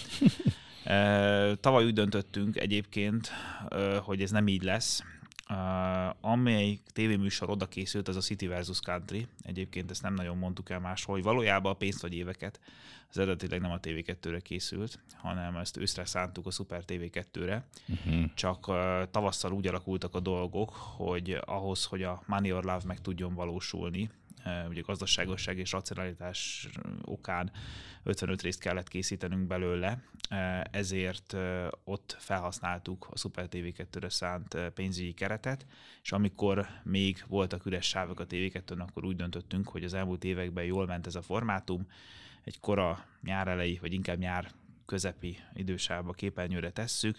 [1.61, 3.31] Tavaly úgy döntöttünk egyébként,
[4.03, 5.03] hogy ez nem így lesz,
[5.51, 9.27] Uh, amely tévéműsor oda készült, az a City versus Country.
[9.43, 12.61] Egyébként ezt nem nagyon mondtuk el máshol, hogy valójában a pénzt vagy éveket
[13.09, 17.67] az eredetileg nem a TV2-re készült, hanem ezt őszre szántuk a Super TV2-re.
[17.89, 18.15] Uh-huh.
[18.15, 18.25] Mhm.
[18.35, 18.77] Csak uh,
[19.11, 24.11] tavasszal úgy alakultak a dolgok, hogy ahhoz, hogy a Money or Love meg tudjon valósulni,
[24.69, 26.69] ugye gazdaságosság és racionalitás
[27.05, 27.51] okán
[28.03, 30.03] 55 részt kellett készítenünk belőle,
[30.71, 31.37] ezért
[31.85, 35.67] ott felhasználtuk a Super TV2-re szánt pénzügyi keretet,
[36.03, 40.65] és amikor még voltak üres sávok a TV2-n, akkor úgy döntöttünk, hogy az elmúlt években
[40.65, 41.87] jól ment ez a formátum,
[42.47, 44.51] egy kora nyár elejé, vagy inkább nyár
[44.85, 47.19] közepi idősávba képernyőre tesszük,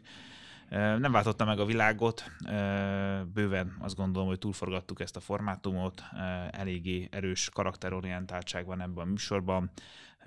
[0.70, 2.32] nem váltotta meg a világot,
[3.34, 6.04] bőven azt gondolom, hogy túlforgattuk ezt a formátumot,
[6.52, 9.72] eléggé erős karakterorientáltság van ebben a műsorban,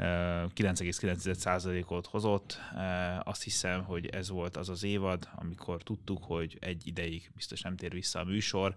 [0.00, 2.60] 9,9%-ot hozott.
[3.22, 7.76] Azt hiszem, hogy ez volt az az évad, amikor tudtuk, hogy egy ideig biztos nem
[7.76, 8.74] tér vissza a műsor,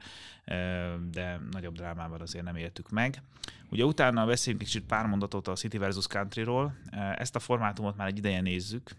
[1.12, 3.21] de nagyobb drámával azért nem éltük meg.
[3.69, 6.75] Ugye utána beszéljünk kicsit pár mondatot a City versus Country-ról.
[7.15, 8.91] Ezt a formátumot már egy ideje nézzük.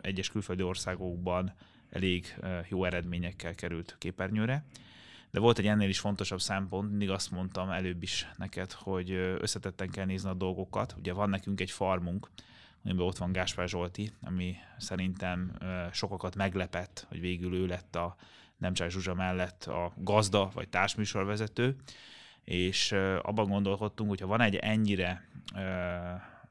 [0.00, 1.54] Egyes külföldi országokban
[1.90, 2.36] elég
[2.68, 4.64] jó eredményekkel került képernyőre.
[5.36, 9.90] De volt egy ennél is fontosabb szempont, mindig azt mondtam előbb is neked, hogy összetetten
[9.90, 10.94] kell nézni a dolgokat.
[10.98, 12.30] Ugye van nekünk egy farmunk,
[12.84, 15.58] amiben ott van Gáspár Zsolti, ami szerintem
[15.92, 18.16] sokakat meglepett, hogy végül ő lett a
[18.56, 21.76] Nemcsák Zsuzsa mellett a gazda vagy társműsorvezető,
[22.44, 25.28] és abban gondolkodtunk, hogyha van egy ennyire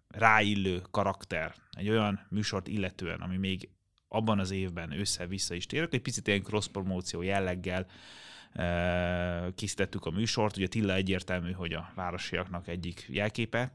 [0.07, 3.69] ráillő karakter, egy olyan műsort illetően, ami még
[4.07, 7.85] abban az évben össze-vissza is térek, egy picit ilyen cross-promóció jelleggel
[9.55, 10.57] készítettük a műsort.
[10.57, 13.71] Ugye Tilla egyértelmű, hogy a városiaknak egyik jelképe,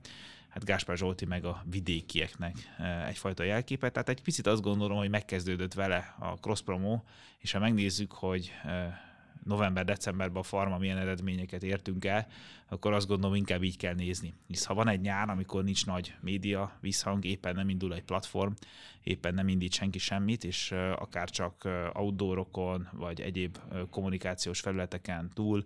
[0.49, 2.57] hát Gáspár Zsolti meg a vidékieknek
[3.07, 3.91] egyfajta jelképe.
[3.91, 7.01] Tehát egy picit azt gondolom, hogy megkezdődött vele a cross promo,
[7.39, 8.53] és ha megnézzük, hogy
[9.45, 12.27] november-decemberben a farma milyen eredményeket értünk el,
[12.69, 14.35] akkor azt gondolom inkább így kell nézni.
[14.47, 18.53] Hisz ha van egy nyár, amikor nincs nagy média visszhang, éppen nem indul egy platform,
[19.03, 23.59] éppen nem indít senki semmit, és akár csak outdoorokon, vagy egyéb
[23.91, 25.65] kommunikációs felületeken túl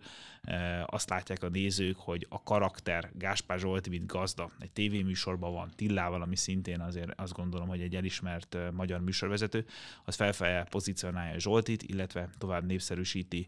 [0.87, 6.23] azt látják a nézők, hogy a karakter Gáspár Zsolt, mint gazda, egy tévéműsorban van Tillával,
[6.23, 9.67] ami szintén azért azt gondolom, hogy egy elismert magyar műsorvezető,
[10.05, 13.47] az felfelé pozícionálja Zsoltit, illetve tovább népszerűsíti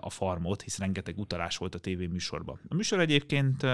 [0.00, 2.60] a farmot, hisz rengeteg utalás volt a tévéműsorban.
[2.68, 3.66] A műsor egyébként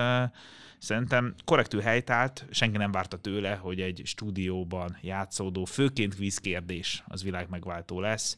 [0.79, 7.49] szerintem korrektül helytált, senki nem várta tőle, hogy egy stúdióban játszódó, főként vízkérdés az világ
[7.49, 8.37] megváltó lesz.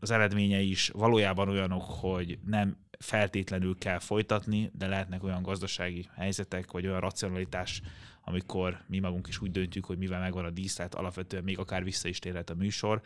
[0.00, 6.70] Az eredményei is valójában olyanok, hogy nem feltétlenül kell folytatni, de lehetnek olyan gazdasági helyzetek,
[6.70, 7.82] vagy olyan racionalitás,
[8.28, 12.08] amikor mi magunk is úgy döntjük, hogy mivel megvan a díszlet, alapvetően még akár vissza
[12.08, 13.00] is térhet a műsor.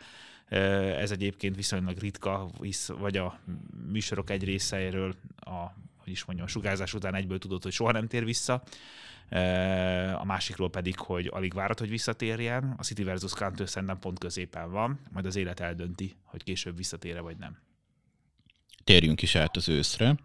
[0.97, 2.49] Ez egyébként viszonylag ritka,
[2.87, 3.39] vagy a
[3.91, 8.07] műsorok egy részeiről a hogy is mondjam, a sugárzás után egyből tudod, hogy soha nem
[8.07, 8.63] tér vissza.
[10.15, 12.73] A másikról pedig, hogy alig várat, hogy visszatérjen.
[12.77, 17.21] A City versus Country szerintem pont középen van, majd az élet eldönti, hogy később visszatére
[17.21, 17.57] vagy nem.
[18.83, 20.15] Térjünk is át az őszre.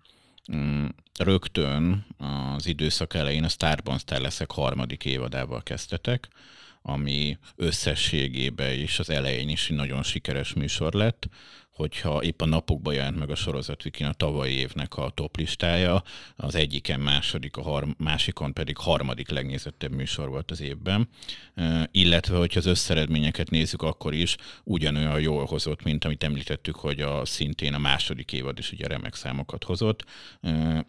[0.57, 0.87] Mm,
[1.19, 6.29] rögtön az időszak elején a Starban Starleszek harmadik évadával kezdtetek,
[6.83, 11.29] ami összességében is az elején is nagyon sikeres műsor lett
[11.79, 16.03] hogyha épp a napokban jelent meg a sorozatvikin a tavalyi évnek a top listája,
[16.37, 21.09] az egyiken második, a har- másikon pedig harmadik legnézettebb műsor volt az évben,
[21.91, 27.25] illetve hogyha az összeredményeket nézzük, akkor is ugyanolyan jól hozott, mint amit említettük, hogy a
[27.25, 30.05] szintén a második évad is ugye remek számokat hozott.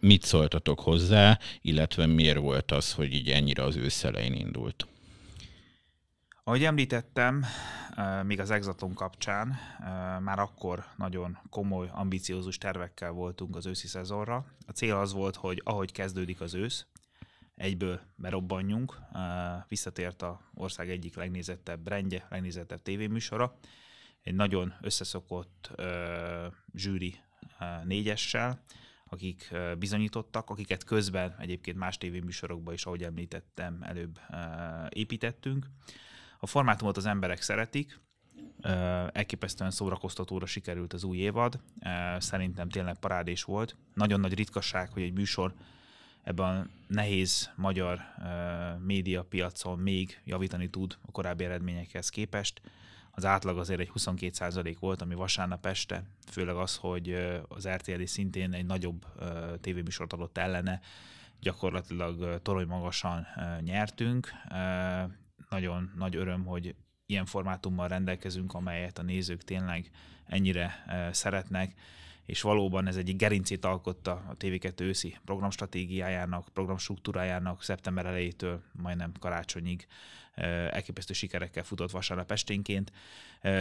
[0.00, 4.86] Mit szóltatok hozzá, illetve miért volt az, hogy így ennyire az őszelején indult?
[6.50, 7.44] Ahogy említettem,
[8.22, 9.56] még az Exaton kapcsán,
[10.20, 14.44] már akkor nagyon komoly, ambiciózus tervekkel voltunk az őszi szezonra.
[14.66, 16.86] A cél az volt, hogy ahogy kezdődik az ősz,
[17.54, 18.98] egyből berobbanjunk.
[19.68, 23.58] Visszatért a ország egyik legnézettebb rendje, legnézettebb tévéműsora.
[24.22, 25.70] Egy nagyon összeszokott
[26.74, 27.20] zsűri
[27.84, 28.62] négyessel,
[29.04, 34.20] akik bizonyítottak, akiket közben egyébként más tévéműsorokban is, ahogy említettem, előbb
[34.88, 35.66] építettünk.
[36.40, 38.00] A formátumot az emberek szeretik,
[39.12, 41.60] elképesztően szórakoztatóra sikerült az új évad,
[42.18, 43.76] szerintem tényleg parádés volt.
[43.94, 45.54] Nagyon nagy ritkaság, hogy egy műsor
[46.22, 48.00] ebben a nehéz magyar
[48.78, 52.60] médiapiacon még javítani tud a korábbi eredményekhez képest.
[53.10, 58.52] Az átlag azért egy 22% volt, ami vasárnap este, főleg az, hogy az RTL szintén
[58.52, 59.06] egy nagyobb
[59.60, 60.80] tévéműsort adott ellene,
[61.40, 63.26] gyakorlatilag torony magasan
[63.60, 64.32] nyertünk
[65.50, 66.74] nagyon nagy öröm, hogy
[67.06, 69.90] ilyen formátummal rendelkezünk, amelyet a nézők tényleg
[70.26, 71.74] ennyire szeretnek,
[72.26, 79.86] és valóban ez egyik gerincét alkotta a TV2 őszi programstratégiájának, programstruktúrájának szeptember elejétől majdnem karácsonyig
[80.70, 82.92] elképesztő sikerekkel futott vasárnap esténként.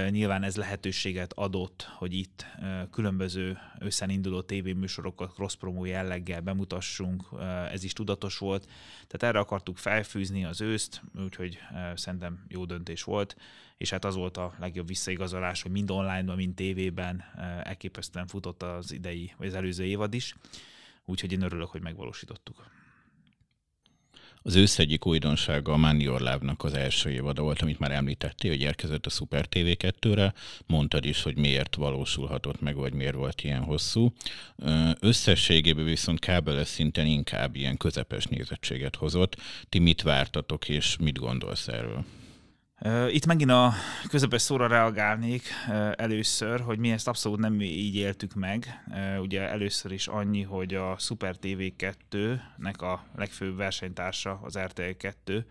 [0.09, 2.45] Nyilván ez lehetőséget adott, hogy itt
[2.91, 7.23] különböző összen induló tévéműsorokat cross-promo jelleggel bemutassunk,
[7.71, 8.65] ez is tudatos volt.
[9.07, 11.59] Tehát erre akartuk felfűzni az őszt, úgyhogy
[11.95, 13.35] szerintem jó döntés volt,
[13.77, 17.23] és hát az volt a legjobb visszaigazolás, hogy mind online-ban, mind tévében
[17.63, 20.35] elképesztően futott az idei, vagy az előző évad is,
[21.05, 22.77] úgyhogy én örülök, hogy megvalósítottuk.
[24.41, 28.61] Az ősz egyik újdonsága a Manny Orlávnak az első évada volt, amit már említettél, hogy
[28.61, 30.33] érkezett a Super TV2-re.
[30.65, 34.13] Mondtad is, hogy miért valósulhatott meg, vagy miért volt ilyen hosszú.
[34.99, 39.35] Összességében viszont kábeles szinten inkább ilyen közepes nézettséget hozott.
[39.69, 42.05] Ti mit vártatok, és mit gondolsz erről?
[43.09, 43.73] Itt megint a
[44.09, 45.43] közepes szóra reagálnék
[45.95, 48.83] először, hogy mi ezt abszolút nem így éltük meg.
[49.19, 55.45] Ugye először is annyi, hogy a Super TV 2-nek a legfőbb versenytársa az RTL 2,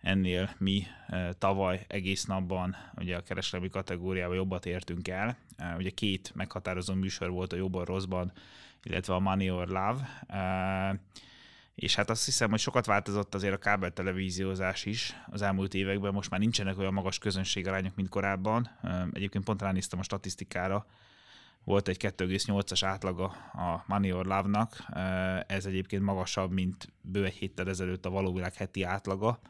[0.00, 0.86] ennél mi
[1.38, 5.36] tavaly egész napban ugye a kereskedelmi kategóriában jobbat értünk el.
[5.76, 8.32] Ugye két meghatározó műsor volt a jobban rosszban,
[8.82, 10.10] illetve a Money or Love
[11.74, 16.12] és hát azt hiszem, hogy sokat változott azért a kábel televíziózás is az elmúlt években,
[16.12, 18.70] most már nincsenek olyan magas közönségarányok, mint korábban.
[19.12, 20.86] Egyébként pont ránéztem a statisztikára,
[21.64, 24.84] volt egy 2,8-as átlaga a Money or Love-nak,
[25.46, 29.40] ez egyébként magasabb, mint bő egy héttel ezelőtt a valóvilág heti átlaga,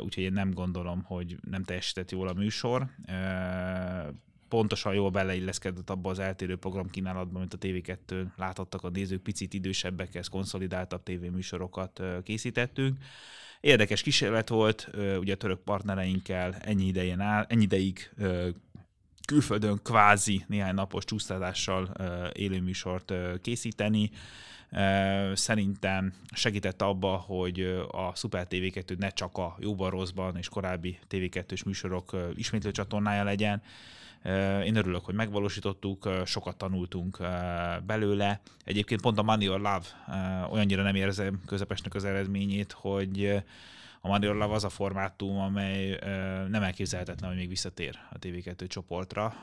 [0.00, 2.86] úgyhogy én nem gondolom, hogy nem teljesített jól a műsor
[4.50, 10.14] pontosan jól beleilleszkedett abba az eltérő programkínálatba, mint a TV2 láthattak a nézők, picit idősebbek,
[10.14, 13.02] ez konszolidáltabb tévéműsorokat készítettünk.
[13.60, 18.10] Érdekes kísérlet volt, ugye a török partnereinkkel ennyi idején áll, ennyi ideig
[19.26, 21.94] külföldön kvázi néhány napos csúsztatással
[22.32, 24.10] élőműsort készíteni.
[25.32, 27.60] Szerintem segített abba, hogy
[27.90, 33.62] a Super TV2 ne csak a jóban rosszban és korábbi TV2-s műsorok ismétlő csatornája legyen,
[34.64, 37.18] én örülök, hogy megvalósítottuk, sokat tanultunk
[37.86, 38.40] belőle.
[38.64, 39.86] Egyébként pont a Money or Love
[40.50, 43.42] olyannyira nem érzem közepesnek az eredményét, hogy
[44.02, 45.98] a or Love az a formátum, amely
[46.48, 49.34] nem elképzelhetetlen, hogy még visszatér a TV2 csoportra.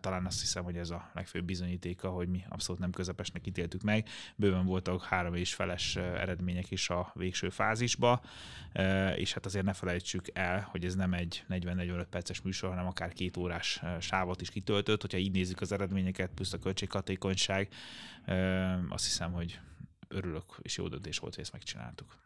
[0.00, 4.08] Talán azt hiszem, hogy ez a legfőbb bizonyítéka, hogy mi abszolút nem közepesnek ítéltük meg.
[4.36, 8.22] Bőven voltak három és feles eredmények is a végső fázisba,
[9.16, 13.12] és hát azért ne felejtsük el, hogy ez nem egy 40-45 perces műsor, hanem akár
[13.12, 15.00] két órás sávot is kitöltött.
[15.00, 17.68] Hogyha így nézzük az eredményeket, plusz a költséghatékonyság,
[18.88, 19.60] azt hiszem, hogy
[20.08, 22.24] örülök, és jó döntés volt, hogy ezt megcsináltuk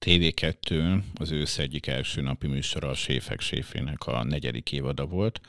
[0.00, 5.40] TV2 az ősz egyik első napi műsora a Séfek Séfének a negyedik évada volt,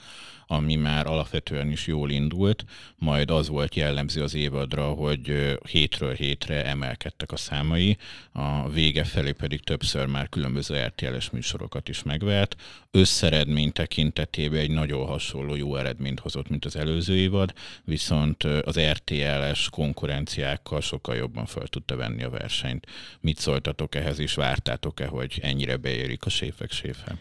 [0.47, 2.65] ami már alapvetően is jól indult,
[2.95, 7.97] majd az volt jellemző az évadra, hogy hétről hétre emelkedtek a számai,
[8.31, 12.55] a vége felé pedig többször már különböző RTL-es műsorokat is megvert.
[12.91, 17.53] Összeredmény tekintetében egy nagyon hasonló jó eredményt hozott, mint az előző évad,
[17.83, 22.87] viszont az RTL-es konkurenciákkal sokkal jobban fel tudta venni a versenyt.
[23.19, 27.17] Mit szóltatok ehhez, és vártátok-e, hogy ennyire beérik a séfek séfe?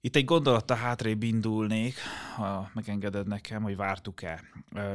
[0.00, 1.94] Itt egy gondolattal hátrébb indulnék,
[2.36, 4.42] ha megengeded nekem, hogy vártuk-e.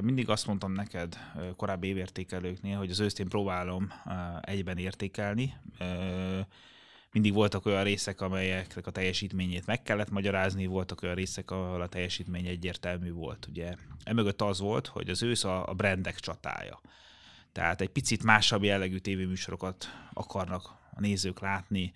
[0.02, 1.18] Mindig azt mondtam neked
[1.56, 3.92] korábbi évértékelőknél, hogy az ősztén próbálom
[4.42, 5.54] egyben értékelni.
[7.12, 11.88] Mindig voltak olyan részek, amelyeknek a teljesítményét meg kellett magyarázni, voltak olyan részek, ahol a
[11.88, 13.48] teljesítmény egyértelmű volt.
[13.50, 16.82] Ugye emögött az volt, hogy az ősz a brandek csatája.
[17.52, 21.92] Tehát egy picit másabb jellegű tévéműsorokat akarnak a nézők látni,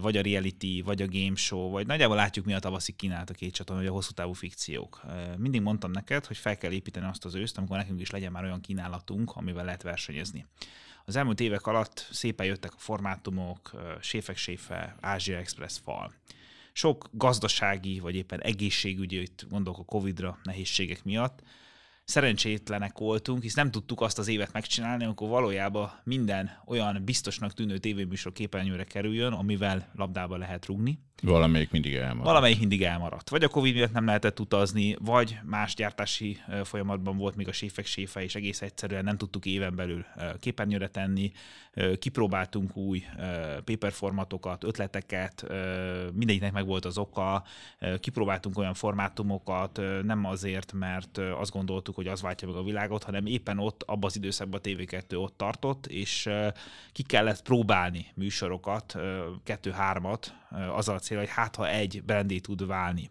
[0.00, 3.34] vagy a reality, vagy a game show, vagy nagyjából látjuk, mi a tavaszi kínálat a
[3.34, 5.00] két csatorna, vagy a hosszú távú fikciók.
[5.36, 8.44] Mindig mondtam neked, hogy fel kell építeni azt az őszt, amikor nekünk is legyen már
[8.44, 10.46] olyan kínálatunk, amivel lehet versenyezni.
[11.04, 13.70] Az elmúlt évek alatt szépen jöttek a formátumok,
[14.00, 16.12] séfek séfe, Ázsia Express fal.
[16.72, 21.42] Sok gazdasági, vagy éppen egészségügyi, itt gondolok a Covid-ra nehézségek miatt,
[22.04, 27.78] szerencsétlenek voltunk, hisz nem tudtuk azt az évet megcsinálni, amikor valójában minden olyan biztosnak tűnő
[27.78, 30.98] tévéműsor képernyőre kerüljön, amivel labdába lehet rugni.
[31.22, 32.24] Valamelyik mindig elmaradt.
[32.24, 33.28] Valamelyik mindig elmaradt.
[33.28, 37.86] Vagy a Covid miatt nem lehetett utazni, vagy más gyártási folyamatban volt még a séfek
[37.86, 40.04] séfe, és egész egyszerűen nem tudtuk éven belül
[40.40, 41.32] képernyőre tenni.
[41.98, 43.04] Kipróbáltunk új
[43.64, 45.46] paper formatokat, ötleteket,
[46.12, 47.44] mindegyiknek meg volt az oka.
[48.00, 53.26] Kipróbáltunk olyan formátumokat, nem azért, mert azt gondoltuk, hogy az váltja meg a világot, hanem
[53.26, 56.28] éppen ott, abban az időszakban a TV2 ott tartott, és
[56.92, 58.96] ki kellett próbálni műsorokat,
[59.44, 63.10] kettő-hármat, azzal a cél, hogy hát ha egy brandé tud válni.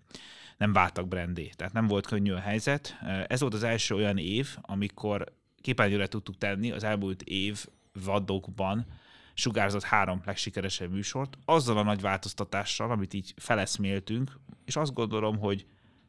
[0.57, 2.97] Nem váltak brandé, tehát nem volt könnyű a helyzet.
[3.27, 7.65] Ez volt az első olyan év, amikor képernyőre tudtuk tenni az elmúlt év
[8.03, 8.86] vadokban
[9.34, 15.65] sugárzott három legsikeresebb műsort, azzal a nagy változtatással, amit így feleszméltünk, és azt gondolom, hogy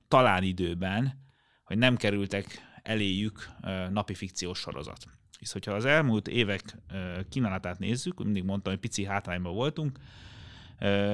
[0.09, 1.23] talán időben,
[1.65, 2.47] hogy nem kerültek
[2.83, 3.49] eléjük
[3.91, 5.07] napi fikciós sorozat.
[5.39, 6.77] Hisz, hogyha az elmúlt évek
[7.29, 9.99] kínálatát nézzük, mindig mondtam, hogy pici hátrányban voltunk,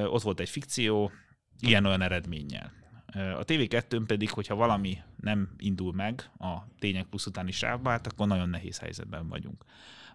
[0.05, 1.11] ott volt egy fikció,
[1.61, 2.73] ilyen-olyan eredménnyel.
[3.15, 8.27] A TV2 pedig, hogyha valami nem indul meg a tények plusz utáni sávba, hát akkor
[8.27, 9.65] nagyon nehéz helyzetben vagyunk.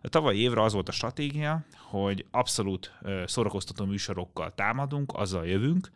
[0.01, 5.91] A tavalyi évre az volt a stratégia, hogy abszolút szórakoztató műsorokkal támadunk, azzal jövünk,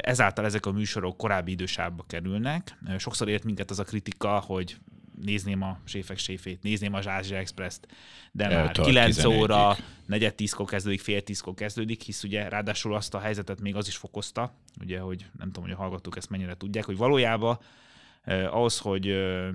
[0.00, 2.78] ezáltal ezek a műsorok korábbi idősába kerülnek.
[2.98, 4.76] Sokszor ért minket az a kritika, hogy
[5.22, 7.88] nézném a Séfek Séfét, nézném a Ázsia Express-t,
[8.32, 13.18] de már 9 óra, negyed tízkor kezdődik, fél tízkor kezdődik, hisz ugye ráadásul azt a
[13.18, 16.84] helyzetet még az is fokozta, ugye, hogy nem tudom, hogy a hallgatók ezt mennyire tudják,
[16.84, 17.58] hogy valójában
[18.22, 19.48] eh, ahhoz, hogy eh,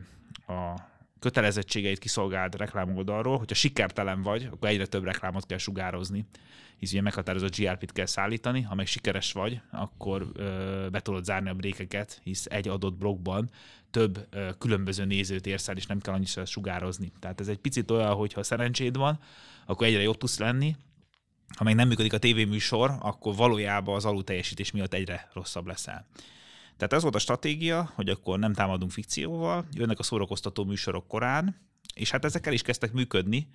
[0.48, 0.88] a
[1.20, 6.26] kötelezettségeit kiszolgált reklámoldalról, hogyha sikertelen vagy, akkor egyre több reklámot kell sugározni,
[6.78, 11.50] hisz ugye meghatározott GRP-t kell szállítani, ha meg sikeres vagy, akkor ö, be tudod zárni
[11.50, 13.50] a brékeket, hisz egy adott blogban
[13.92, 17.12] több ö, különböző nézőt érsz el, és nem kell annyit sugározni.
[17.20, 19.20] Tehát ez egy picit olyan, hogy ha szerencséd van,
[19.66, 20.76] akkor egyre jobb tudsz lenni,
[21.56, 26.08] ha meg nem működik a tévéműsor, akkor valójában az alulteljesítés miatt egyre rosszabb leszel.
[26.80, 31.56] Tehát ez volt a stratégia, hogy akkor nem támadunk fikcióval, jönnek a szórakoztató műsorok korán,
[31.94, 33.48] és hát ezekkel is kezdtek működni.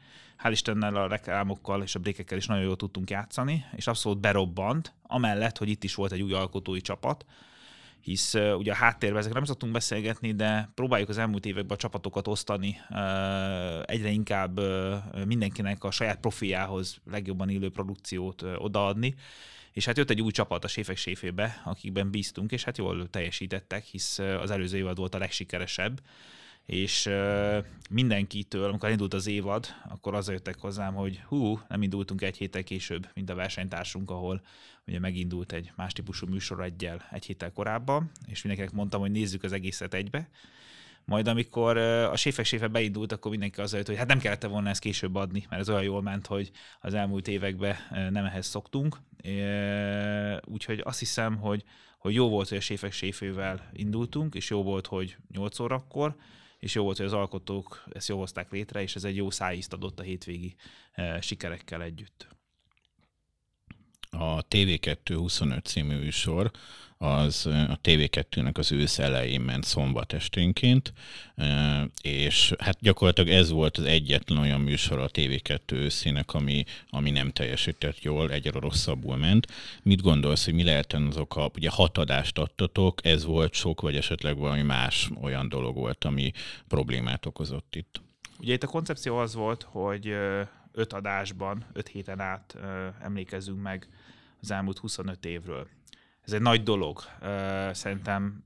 [0.42, 4.94] Hál' Istennel a reklámokkal és a brékekkel is nagyon jól tudtunk játszani, és abszolút berobbant,
[5.02, 7.24] amellett, hogy itt is volt egy új alkotói csapat,
[8.00, 11.80] hisz uh, ugye a háttérben ezekre nem szoktunk beszélgetni, de próbáljuk az elmúlt években a
[11.80, 12.98] csapatokat osztani, uh,
[13.84, 19.14] egyre inkább uh, mindenkinek a saját profiához legjobban illő produkciót odaadni,
[19.74, 23.84] és hát jött egy új csapat a Séfek Séfébe, akikben bíztunk, és hát jól teljesítettek,
[23.84, 26.00] hisz az előző évad volt a legsikeresebb,
[26.66, 27.10] és
[27.90, 32.62] mindenkitől, amikor indult az évad, akkor az jöttek hozzám, hogy hú, nem indultunk egy héttel
[32.62, 34.42] később, mint a versenytársunk, ahol
[34.86, 39.42] ugye megindult egy más típusú műsor egyel egy héttel korábban, és mindenkinek mondtam, hogy nézzük
[39.42, 40.28] az egészet egybe,
[41.04, 44.68] majd amikor a séfek séfe beindult, akkor mindenki az jött, hogy hát nem kellett volna
[44.68, 46.50] ezt később adni, mert ez olyan jól ment, hogy
[46.80, 48.96] az elmúlt években nem ehhez szoktunk.
[50.44, 51.64] Úgyhogy azt hiszem, hogy,
[51.98, 56.16] hogy jó volt, hogy a séfek séfővel indultunk, és jó volt, hogy 8 órakor,
[56.58, 59.72] és jó volt, hogy az alkotók ezt jó hozták létre, és ez egy jó szájízt
[59.72, 60.54] adott a hétvégi
[61.20, 62.28] sikerekkel együtt.
[64.10, 66.50] a TV2 25 című műsor
[66.98, 70.92] az a TV2-nek az ősz elején ment szombat esténként,
[72.02, 77.30] és hát gyakorlatilag ez volt az egyetlen olyan műsor a TV2 őszének, ami, ami nem
[77.30, 79.46] teljesített jól, egyre rosszabbul ment.
[79.82, 81.50] Mit gondolsz, hogy mi lehetne az oka?
[81.54, 86.32] Ugye hat adást adtatok, ez volt sok, vagy esetleg valami más olyan dolog volt, ami
[86.68, 88.02] problémát okozott itt?
[88.38, 90.14] Ugye itt a koncepció az volt, hogy
[90.72, 92.56] öt adásban, öt héten át
[93.02, 93.88] emlékezzünk meg
[94.40, 95.68] az elmúlt 25 évről.
[96.26, 97.00] Ez egy nagy dolog.
[97.72, 98.44] Szerintem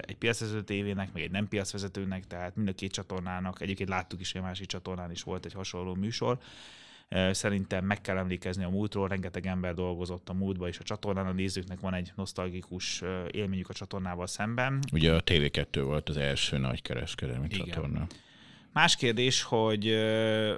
[0.00, 4.32] egy piacvezető tévének, meg egy nem piacvezetőnek, tehát mind a két csatornának, egyébként láttuk is,
[4.32, 6.38] hogy a másik csatornán is volt egy hasonló műsor,
[7.30, 11.32] Szerintem meg kell emlékezni a múltról, rengeteg ember dolgozott a múltba, és a csatornán a
[11.32, 14.78] nézőknek van egy nosztalgikus élményük a csatornával szemben.
[14.92, 17.66] Ugye a TV2 volt az első nagy kereskedelmi Igen.
[17.66, 18.06] csatorna.
[18.72, 19.92] Más kérdés, hogy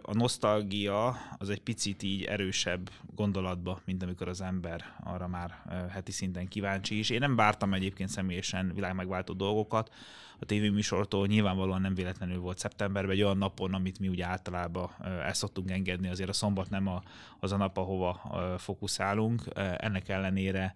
[0.03, 6.13] a nosztalgia az egy picit így erősebb gondolatba, mint amikor az ember arra már heti
[6.13, 7.11] szinten kíváncsi is.
[7.11, 9.95] Én nem vártam egyébként személyesen világmegváltó dolgokat.
[10.39, 15.35] A tévéműsortól nyilvánvalóan nem véletlenül volt szeptemberben, egy olyan napon, amit mi ugye általában el
[15.35, 17.03] szoktunk engedni, azért a szombat nem a,
[17.41, 18.21] az a nap, ahova
[18.59, 19.43] fókuszálunk.
[19.77, 20.75] Ennek ellenére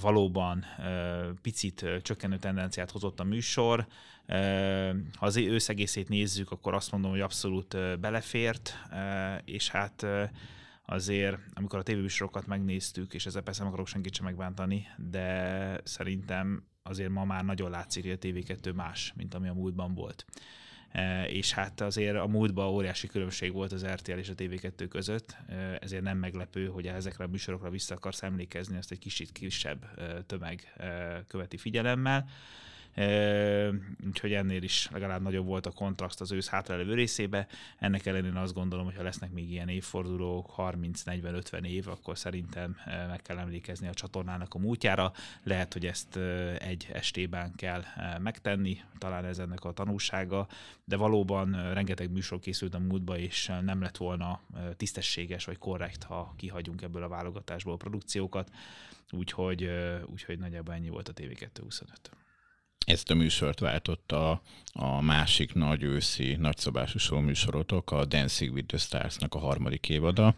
[0.00, 0.64] valóban
[1.42, 3.86] picit csökkenő tendenciát hozott a műsor.
[5.16, 8.74] Ha az őszegészét nézzük, akkor azt mondom, hogy abszolút belefért,
[9.44, 10.06] és hát
[10.84, 16.64] azért, amikor a tévéműsorokat megnéztük, és ezzel persze nem akarok senkit sem megbántani, de szerintem
[16.82, 20.24] azért ma már nagyon látszik, hogy a TV2 más, mint ami a múltban volt.
[21.26, 25.36] És hát azért a múltban óriási különbség volt az RTL és a TV2 között,
[25.80, 29.84] ezért nem meglepő, hogy ezekre a műsorokra vissza akarsz emlékezni, azt egy kicsit kisebb
[30.26, 30.74] tömeg
[31.26, 32.28] követi figyelemmel
[34.06, 37.46] úgyhogy ennél is legalább nagyobb volt a kontraszt az ősz hátralévő részébe.
[37.78, 42.76] Ennek ellenére azt gondolom, hogy ha lesznek még ilyen évfordulók, 30-40-50 év, akkor szerintem
[43.08, 45.12] meg kell emlékezni a csatornának a múltjára.
[45.42, 46.16] Lehet, hogy ezt
[46.58, 47.82] egy estében kell
[48.18, 50.48] megtenni, talán ez ennek a tanulsága,
[50.84, 54.40] de valóban rengeteg műsor készült a múltba, és nem lett volna
[54.76, 58.50] tisztességes vagy korrekt, ha kihagyunk ebből a válogatásból a produkciókat.
[59.10, 59.70] Úgyhogy,
[60.06, 61.86] úgyhogy nagyjából ennyi volt a TV225
[62.88, 64.40] ezt a műsort váltotta
[64.72, 70.34] a másik nagy őszi nagyszabású műsorotok, a Dancing with the Stars-nak a harmadik évada,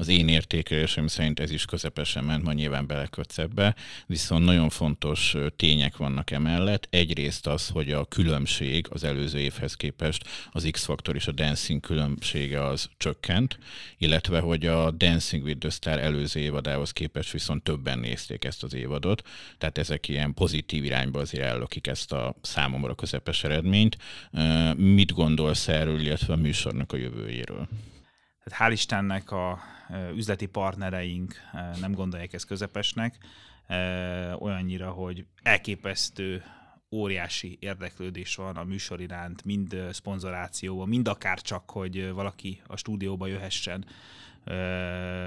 [0.00, 3.74] az én értékelésem szerint ez is közepesen ment, ma nyilván belekötsz ebbe,
[4.06, 6.86] viszont nagyon fontos tények vannak emellett.
[6.90, 12.64] Egyrészt az, hogy a különbség az előző évhez képest, az X-Factor és a Dancing különbsége
[12.64, 13.58] az csökkent,
[13.96, 18.74] illetve hogy a Dancing with the Star előző évadához képest viszont többen nézték ezt az
[18.74, 19.22] évadot,
[19.58, 23.96] tehát ezek ilyen pozitív irányba azért ellökik ezt a számomra közepes eredményt.
[24.76, 27.68] Mit gondolsz erről, illetve a műsornak a jövőjéről?
[28.44, 29.58] Tehát hál' Istennek a
[30.14, 31.34] üzleti partnereink
[31.80, 33.18] nem gondolják ezt közepesnek,
[34.38, 36.42] olyannyira, hogy elképesztő
[36.90, 43.26] óriási érdeklődés van a műsor iránt, mind szponzorációban, mind akár csak, hogy valaki a stúdióba
[43.26, 43.84] jöhessen,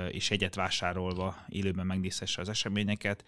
[0.10, 3.24] és egyet vásárolva élőben megnézhesse az eseményeket.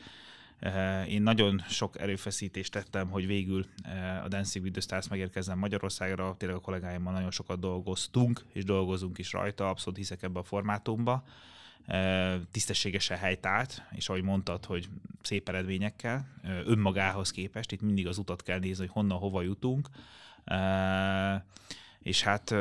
[0.64, 5.58] Eh, én nagyon sok erőfeszítést tettem, hogy végül eh, a Dancing with the Stars megérkezzen
[5.58, 10.44] Magyarországra, tényleg a kollégáimmal nagyon sokat dolgoztunk, és dolgozunk is rajta, abszolút hiszek ebbe a
[10.44, 11.24] formátumba.
[11.86, 14.90] Eh, tisztességesen helytált, és ahogy mondtad, hogy
[15.22, 16.28] szép eredményekkel,
[16.66, 19.90] önmagához képest, itt mindig az utat kell nézni, hogy honnan, hova jutunk,
[22.00, 22.56] és hát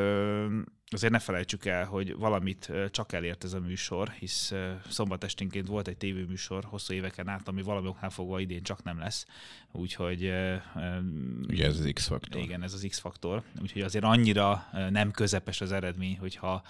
[0.93, 4.53] azért ne felejtsük el, hogy valamit csak elért ez a műsor, hisz
[4.89, 8.99] szombat esténként volt egy tévéműsor hosszú éveken át, ami valami oknál fogva idén csak nem
[8.99, 9.27] lesz.
[9.73, 10.33] Úgyhogy...
[11.49, 12.43] Ugye ez az X-faktor.
[12.43, 13.43] Igen, ez az X-faktor.
[13.61, 16.63] Úgyhogy azért annyira nem közepes az eredmény, hogyha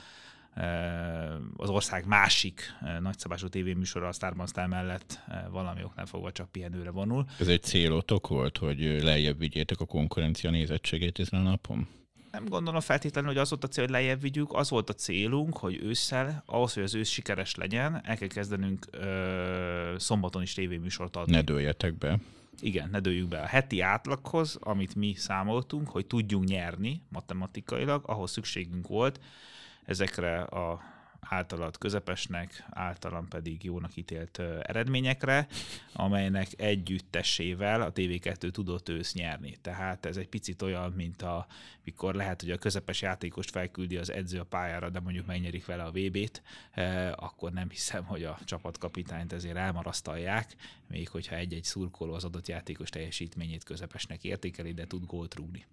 [1.56, 2.62] az ország másik
[3.00, 5.20] nagyszabású tévéműsora a Starban Star mellett
[5.50, 7.24] valami oknál fogva csak pihenőre vonul.
[7.38, 11.88] Ez egy célotok volt, hogy lejjebb vigyétek a konkurencia nézettségét ezen a napon?
[12.32, 15.56] Nem gondolom feltétlenül, hogy az volt a cél, hogy lejjebb vigyük, az volt a célunk,
[15.56, 21.16] hogy ősszel, ahhoz, hogy az ősz sikeres legyen, el kell kezdenünk ö, szombaton is tévéműsort
[21.16, 21.32] adni.
[21.32, 22.18] Ne dőljetek be.
[22.60, 23.40] Igen, ne dőljük be.
[23.40, 29.20] A heti átlaghoz, amit mi számoltunk, hogy tudjunk nyerni matematikailag, ahhoz szükségünk volt
[29.84, 30.80] ezekre a
[31.28, 35.46] általad közepesnek, általam pedig jónak ítélt eredményekre,
[35.92, 39.56] amelynek együttessével a TV2 tudott ősz nyerni.
[39.60, 41.46] Tehát ez egy picit olyan, mint a,
[41.84, 45.82] mikor lehet, hogy a közepes játékost felküldi az edző a pályára, de mondjuk megnyerik vele
[45.82, 46.42] a VB-t,
[47.14, 50.56] akkor nem hiszem, hogy a csapatkapitányt ezért elmarasztalják,
[50.88, 55.66] még hogyha egy-egy szurkoló az adott játékos teljesítményét közepesnek értékeli, de tud gólt rúgni.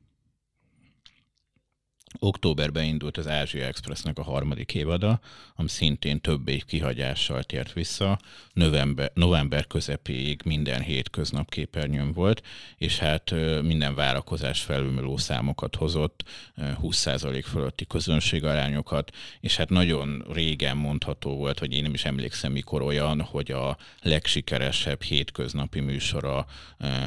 [2.19, 5.19] Októberben indult az Ázsia Expressnek a harmadik évada,
[5.55, 8.19] ami szintén több év kihagyással tért vissza.
[8.53, 12.41] November, november közepéig minden hétköznap képernyőn volt,
[12.77, 16.23] és hát minden várakozás felülmülő számokat hozott,
[16.57, 22.81] 20% fölötti közönségarányokat, és hát nagyon régen mondható volt, hogy én nem is emlékszem mikor
[22.81, 26.45] olyan, hogy a legsikeresebb hétköznapi műsora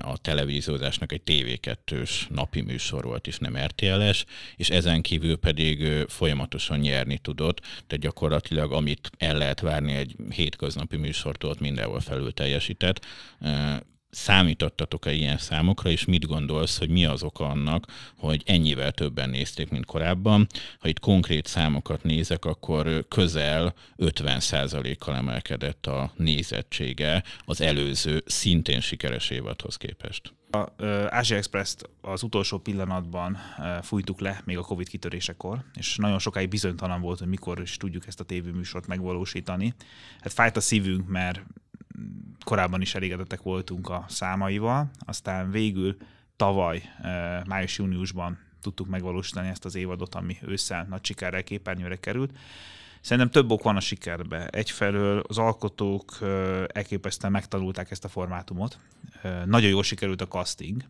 [0.02, 4.24] a televíziózásnak egy TV2-s napi műsor volt, és nem RTL-es,
[4.56, 10.96] és ezen kívül pedig folyamatosan nyerni tudott, de gyakorlatilag amit el lehet várni egy hétköznapi
[10.96, 13.00] műsortól, ott mindenhol felül teljesített
[14.12, 17.86] számítottatok-e ilyen számokra, és mit gondolsz, hogy mi az oka annak,
[18.16, 20.46] hogy ennyivel többen nézték, mint korábban?
[20.78, 29.30] Ha itt konkrét számokat nézek, akkor közel 50%-kal emelkedett a nézettsége az előző szintén sikeres
[29.30, 30.32] évadhoz képest.
[30.54, 33.38] A Asia Express-t az utolsó pillanatban
[33.82, 38.06] fújtuk le, még a Covid kitörésekor, és nagyon sokáig bizonytalan volt, hogy mikor is tudjuk
[38.06, 39.74] ezt a tévéműsort megvalósítani.
[40.20, 41.42] Hát fájt a szívünk, mert
[42.44, 45.96] korábban is elégedettek voltunk a számaival, aztán végül
[46.36, 46.82] tavaly,
[47.46, 52.38] május-júniusban tudtuk megvalósítani ezt az évadot, ami ősszel nagy sikerrel képernyőre került.
[53.02, 54.46] Szerintem több ok van a sikerbe.
[54.46, 56.18] Egyfelől az alkotók
[56.66, 58.78] elképesztően megtanulták ezt a formátumot.
[59.44, 60.84] Nagyon jól sikerült a casting,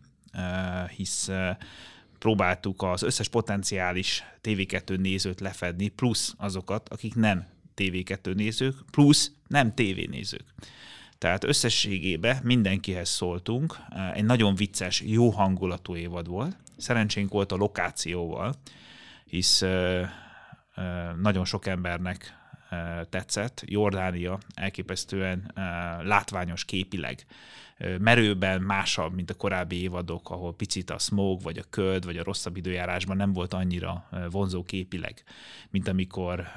[0.95, 1.29] hisz
[2.19, 7.45] próbáltuk az összes potenciális TV2 nézőt lefedni, plusz azokat, akik nem
[7.75, 10.53] TV2 nézők, plusz nem tévénézők.
[11.17, 13.77] Tehát összességében mindenkihez szóltunk.
[14.13, 16.57] Egy nagyon vicces, jó hangulatú évad volt.
[16.77, 18.53] Szerencsénk volt a lokációval,
[19.25, 19.63] hisz
[21.21, 22.41] nagyon sok embernek
[23.09, 23.61] tetszett.
[23.65, 25.51] Jordánia elképesztően
[26.03, 27.25] látványos képileg
[27.99, 32.23] merőben másabb, mint a korábbi évadok, ahol picit a smog, vagy a köd, vagy a
[32.23, 35.23] rosszabb időjárásban nem volt annyira vonzó képileg,
[35.69, 36.47] mint amikor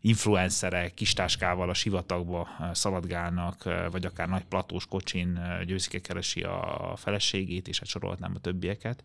[0.00, 7.78] influencerek kistáskával a sivatagba szaladgálnak, vagy akár nagy platós kocsin győzike keresi a feleségét, és
[7.78, 9.02] hát sorolhatnám a többieket.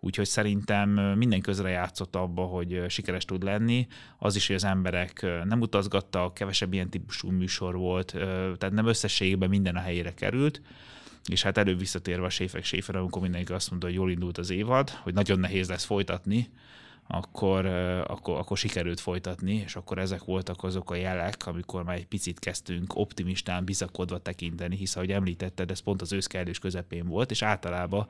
[0.00, 3.86] Úgyhogy szerintem minden közre játszott abba, hogy sikeres tud lenni.
[4.18, 8.10] Az is, hogy az emberek nem utazgattak, kevesebb ilyen típusú műsor volt,
[8.58, 10.60] tehát nem összességében minden a helyére került,
[11.28, 14.50] és hát előbb visszatérve a Séfek Séfer, amikor mindenki azt mondta, hogy jól indult az
[14.50, 16.50] évad, hogy nagyon nehéz lesz folytatni,
[17.10, 17.66] akkor,
[18.06, 22.38] akkor, akkor sikerült folytatni, és akkor ezek voltak azok a jelek, amikor már egy picit
[22.38, 28.06] kezdtünk optimistán, bizakodva tekinteni, hisz ahogy említetted, ez pont az őszkelős közepén volt, és általában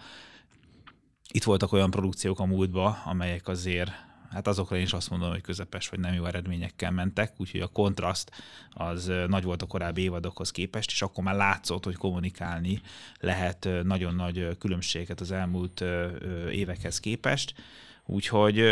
[1.32, 3.90] itt voltak olyan produkciók a múltban, amelyek azért
[4.30, 7.66] hát azokra én is azt mondom, hogy közepes vagy nem jó eredményekkel mentek, úgyhogy a
[7.66, 8.30] kontraszt
[8.70, 12.80] az nagy volt a korábbi évadokhoz képest, és akkor már látszott, hogy kommunikálni
[13.20, 15.84] lehet nagyon nagy különbséget az elmúlt
[16.50, 17.54] évekhez képest.
[18.10, 18.64] Úgyhogy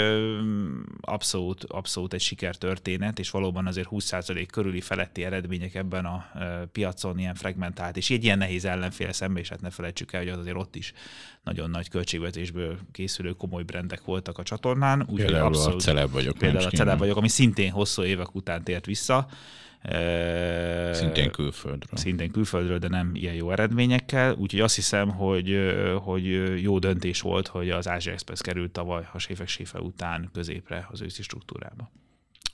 [1.00, 6.26] abszolút, abszolút egy sikertörténet, és valóban azért 20% körüli feletti eredmények ebben a
[6.72, 10.28] piacon ilyen fragmentált, és egy ilyen nehéz ellenfél szembe, és hát ne felejtsük el, hogy
[10.28, 10.92] az azért ott is
[11.42, 15.00] nagyon nagy költségvetésből készülő komoly brendek voltak a csatornán.
[15.00, 16.38] Úgyhogy például abszolút, a Celeb vagyok.
[16.38, 19.26] Például a Celeb vagyok, ami szintén hosszú évek után tért vissza.
[20.92, 21.98] Szintén külföldről.
[21.98, 24.34] Szintén külföldről, de nem ilyen jó eredményekkel.
[24.34, 25.72] Úgyhogy azt hiszem, hogy,
[26.02, 26.24] hogy
[26.62, 31.00] jó döntés volt, hogy az Ázsia Express került tavaly a Séfek Séfe után középre az
[31.00, 31.90] őszi struktúrába.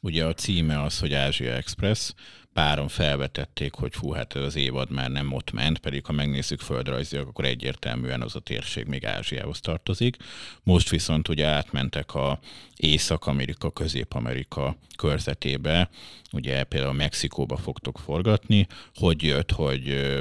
[0.00, 2.12] Ugye a címe az, hogy Ázsia Express,
[2.52, 7.28] páron felvetették, hogy fú, hát az évad már nem ott ment, pedig ha megnézzük földrajzilag,
[7.28, 10.16] akkor egyértelműen az a térség még Ázsiához tartozik.
[10.62, 12.38] Most viszont ugye átmentek a
[12.76, 15.90] Észak-Amerika, Közép-Amerika körzetébe,
[16.32, 20.12] ugye például Mexikóba fogtok forgatni, hogy jött, hogy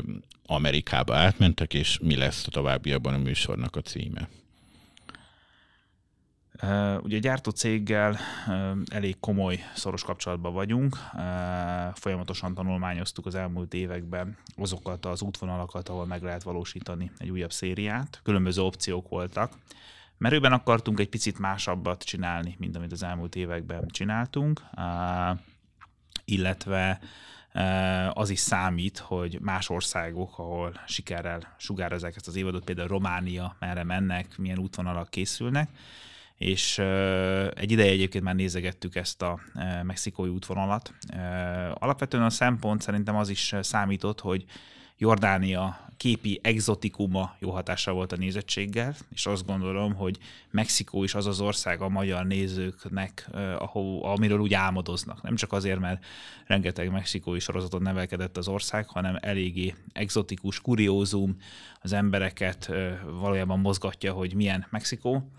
[0.46, 4.30] Amerikába átmentek, és mi lesz a továbbiakban a műsornak a címe?
[7.02, 8.18] Ugye a gyártó céggel
[8.92, 10.98] elég komoly, szoros kapcsolatban vagyunk.
[11.94, 18.20] Folyamatosan tanulmányoztuk az elmúlt években azokat az útvonalakat, ahol meg lehet valósítani egy újabb szériát.
[18.24, 19.54] Különböző opciók voltak.
[20.18, 24.62] Merőben akartunk egy picit másabbat csinálni, mint amit az elmúlt években csináltunk,
[26.26, 27.00] illetve
[28.14, 33.84] az is számít, hogy más országok, ahol sikerrel sugározzák ezt az évadot, például Románia, merre
[33.84, 35.70] mennek, milyen útvonalak készülnek,
[36.42, 36.78] és
[37.56, 39.40] egy ideje egyébként már nézegettük ezt a
[39.84, 40.94] mexikói útvonalat.
[41.74, 44.46] Alapvetően a szempont szerintem az is számított, hogy
[44.98, 50.18] Jordánia képi exotikuma jó hatással volt a nézettséggel, és azt gondolom, hogy
[50.52, 55.22] Mexikó is az az ország a magyar nézőknek, ahol, amiről úgy álmodoznak.
[55.22, 56.06] Nem csak azért, mert
[56.46, 61.38] rengeteg mexikói sorozaton nevelkedett az ország, hanem eléggé exotikus, kuriózum,
[61.82, 62.72] az embereket
[63.20, 65.32] valójában mozgatja, hogy milyen Mexikó,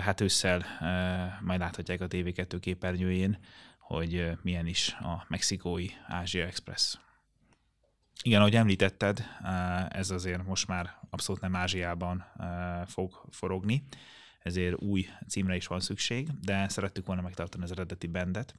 [0.00, 0.64] Hát ősszel
[1.40, 3.38] majd láthatják a TV2 képernyőjén,
[3.78, 6.98] hogy milyen is a mexikói Ázsia Express.
[8.22, 9.24] Igen, ahogy említetted,
[9.88, 12.24] ez azért most már abszolút nem Ázsiában
[12.86, 13.84] fog forogni,
[14.42, 18.54] ezért új címre is van szükség, de szerettük volna megtartani az eredeti bendet,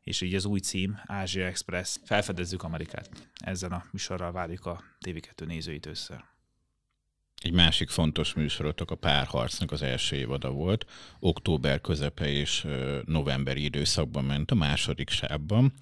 [0.00, 3.28] és így az új cím, Ázsia Express, felfedezzük Amerikát.
[3.34, 6.24] Ezzel a műsorral várjuk a TV2 nézőit össze.
[7.44, 10.86] Egy másik fontos műsorotok a párharcnak az első évada volt.
[11.20, 12.66] Október közepe és
[13.04, 15.72] novemberi időszakban ment a második sávban.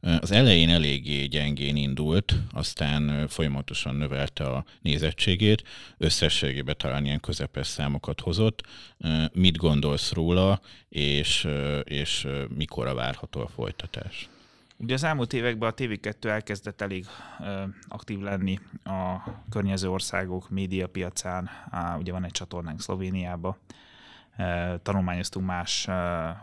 [0.00, 5.64] Az elején eléggé gyengén indult, aztán folyamatosan növelte a nézettségét,
[5.98, 8.62] összességében talán ilyen közepes számokat hozott.
[9.32, 11.48] Mit gondolsz róla, és,
[11.84, 14.28] és mikor várható a folytatás?
[14.84, 17.06] Ugye az elmúlt években a TV2 elkezdett elég
[17.40, 21.50] ö, aktív lenni a környező országok médiapiacán.
[21.70, 23.58] Á, ugye van egy csatornánk Szlovéniába,
[24.82, 25.88] tanulmányoztunk más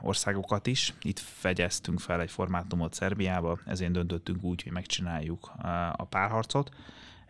[0.01, 0.93] országokat is.
[1.01, 5.51] Itt fegyeztünk fel egy formátumot Szerbiába, ezért döntöttünk úgy, hogy megcsináljuk
[5.91, 6.69] a párharcot.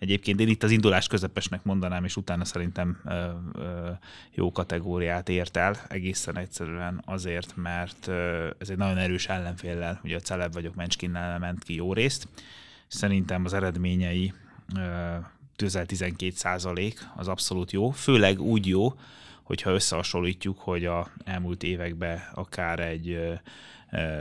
[0.02, 3.89] Egyébként én itt az indulás közepesnek mondanám, és utána szerintem ö, ö,
[4.34, 10.16] jó kategóriát ért el, egészen egyszerűen azért, mert ö, ez egy nagyon erős ellenféllel, ugye
[10.16, 12.28] a celeb vagyok Menchkinnel ment ki jó részt.
[12.88, 14.34] Szerintem az eredményei
[14.76, 15.16] ö,
[15.56, 18.93] közel 12 százalék az abszolút jó, főleg úgy jó,
[19.43, 23.39] hogyha összehasonlítjuk, hogy a elmúlt években akár egy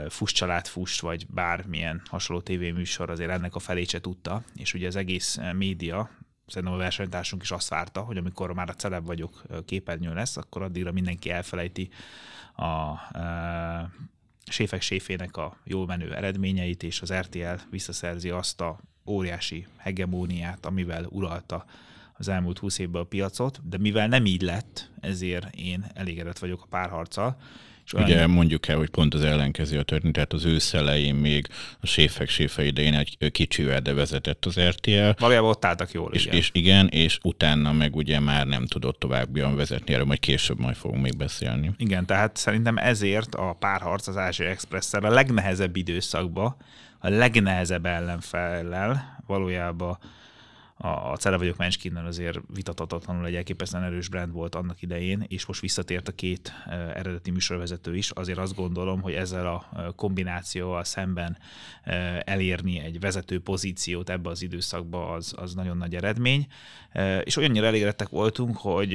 [0.09, 4.87] Fuss család Fuss, vagy bármilyen hasonló tévéműsor azért ennek a felét se tudta, és ugye
[4.87, 6.09] az egész média,
[6.47, 10.61] szerintem a versenytársunk is azt várta, hogy amikor már a celeb vagyok képernyő lesz, akkor
[10.61, 11.89] addigra mindenki elfelejti
[12.55, 12.99] a, a
[14.45, 21.05] séfek séfének a jól menő eredményeit, és az RTL visszaszerzi azt a óriási hegemóniát, amivel
[21.09, 21.65] uralta
[22.13, 26.61] az elmúlt húsz évben a piacot, de mivel nem így lett, ezért én elégedett vagyok
[26.61, 27.37] a párharccal,
[27.93, 31.47] Ugye mondjuk el, hogy pont az ellenkező a történet, tehát az ősz elején még
[31.79, 35.09] a séfek séfe idején egy kicsivel, de vezetett az RTL.
[35.17, 36.37] Valójában ott álltak jól, és, igen.
[36.37, 40.75] És igen, és utána meg ugye már nem tudott továbbian vezetni, erről majd később majd
[40.75, 41.71] fogunk még beszélni.
[41.77, 46.55] Igen, tehát szerintem ezért a párharc az Ázsia express a legnehezebb időszakban,
[46.99, 49.97] a legnehezebb ellenfellel valójában
[50.81, 55.61] a, Cele vagyok Menskinnen azért vitatatlanul egy elképesztően erős brand volt annak idején, és most
[55.61, 56.53] visszatért a két
[56.93, 58.11] eredeti műsorvezető is.
[58.11, 61.37] Azért azt gondolom, hogy ezzel a kombinációval szemben
[62.23, 66.47] elérni egy vezető pozíciót ebbe az időszakba az, az nagyon nagy eredmény.
[67.23, 68.93] És olyannyira elégedettek voltunk, hogy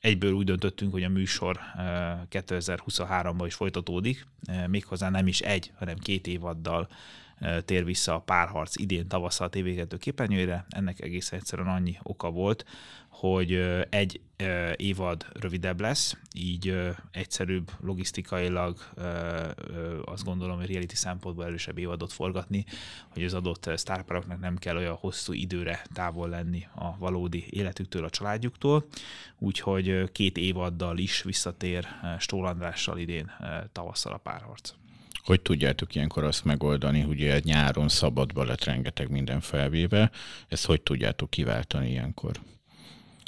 [0.00, 1.60] egyből úgy döntöttünk, hogy a műsor
[2.30, 4.26] 2023-ban is folytatódik,
[4.66, 6.88] méghozzá nem is egy, hanem két évaddal
[7.64, 10.66] tér vissza a párharc idén tavasszal a TV2 képernyőjére.
[10.68, 12.64] Ennek egész egyszerűen annyi oka volt,
[13.08, 13.52] hogy
[13.90, 14.20] egy
[14.76, 16.76] évad rövidebb lesz, így
[17.10, 18.78] egyszerűbb logisztikailag
[20.04, 22.64] azt gondolom, hogy reality szempontból erősebb évadot forgatni,
[23.08, 28.10] hogy az adott sztárparoknak nem kell olyan hosszú időre távol lenni a valódi életüktől, a
[28.10, 28.86] családjuktól,
[29.38, 31.86] úgyhogy két évaddal is visszatér
[32.18, 33.30] Stól Andrással idén
[33.72, 34.72] tavasszal a párharc.
[35.24, 40.10] Hogy tudjátok ilyenkor azt megoldani, hogy egy nyáron szabadba lett rengeteg minden felvéve,
[40.48, 42.40] ezt hogy tudjátok kiváltani ilyenkor?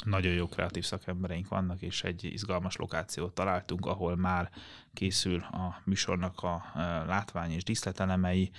[0.05, 4.51] Nagyon jó kreatív szakembereink vannak, és egy izgalmas lokációt találtunk, ahol már
[4.95, 6.73] készül a műsornak a
[7.07, 8.51] látvány és díszletelemei,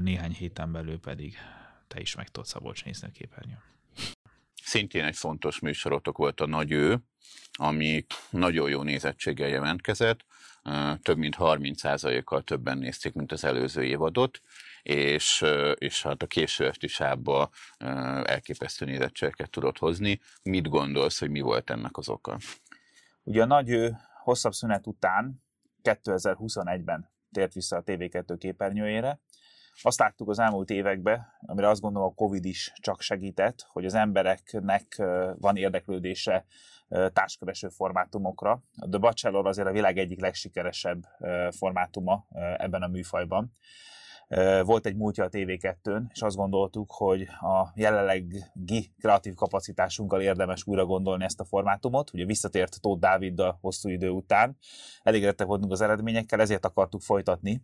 [0.00, 1.36] néhány héten belül pedig
[1.88, 3.62] te is meg tudsz Szabolcs nézni a képernyőn.
[4.62, 6.98] Szintén egy fontos műsorotok volt a Nagy Ő,
[7.52, 10.24] ami nagyon jó nézettséggel jelentkezett,
[11.02, 14.40] több mint 30%-kal többen nézték, mint az előző évadot,
[14.82, 15.44] és,
[15.74, 17.50] és hát a késő esti sábba
[18.24, 20.20] elképesztő nézettségeket tudott hozni.
[20.42, 22.38] Mit gondolsz, hogy mi volt ennek az oka?
[23.22, 23.90] Ugye a nagy
[24.22, 25.42] hosszabb szünet után
[25.82, 29.20] 2021-ben tért vissza a TV2 képernyőjére.
[29.82, 33.94] Azt láttuk az elmúlt években, amire azt gondolom a Covid is csak segített, hogy az
[33.94, 35.02] embereknek
[35.38, 36.44] van érdeklődése
[36.88, 38.62] társkereső formátumokra.
[38.76, 41.02] A The Bachelor azért a világ egyik legsikeresebb
[41.50, 42.26] formátuma
[42.56, 43.56] ebben a műfajban.
[44.62, 50.86] Volt egy múltja a TV2-n, és azt gondoltuk, hogy a jelenlegi kreatív kapacitásunkkal érdemes újra
[50.86, 52.12] gondolni ezt a formátumot.
[52.12, 54.56] Ugye visszatért Tóth a hosszú idő után,
[55.02, 57.62] elégedettek voltunk az eredményekkel, ezért akartuk folytatni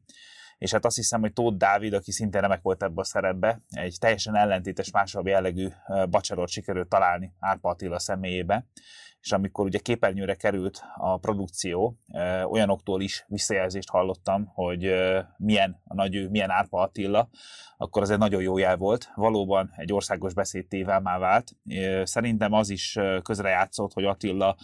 [0.60, 3.96] és hát azt hiszem, hogy Tóth Dávid, aki szintén remek volt ebbe a szerepbe, egy
[4.00, 5.68] teljesen ellentétes másabb jellegű
[6.10, 8.66] bacserot sikerült találni Árpa Attila személyébe,
[9.22, 11.96] és amikor ugye képernyőre került a produkció,
[12.50, 14.94] olyanoktól is visszajelzést hallottam, hogy
[15.36, 17.28] milyen a nagy milyen Árpa Attila,
[17.76, 19.10] akkor az egy nagyon jó jel volt.
[19.14, 21.56] Valóban egy országos beszédtével már vált.
[22.02, 24.56] Szerintem az is közrejátszott, hogy Attila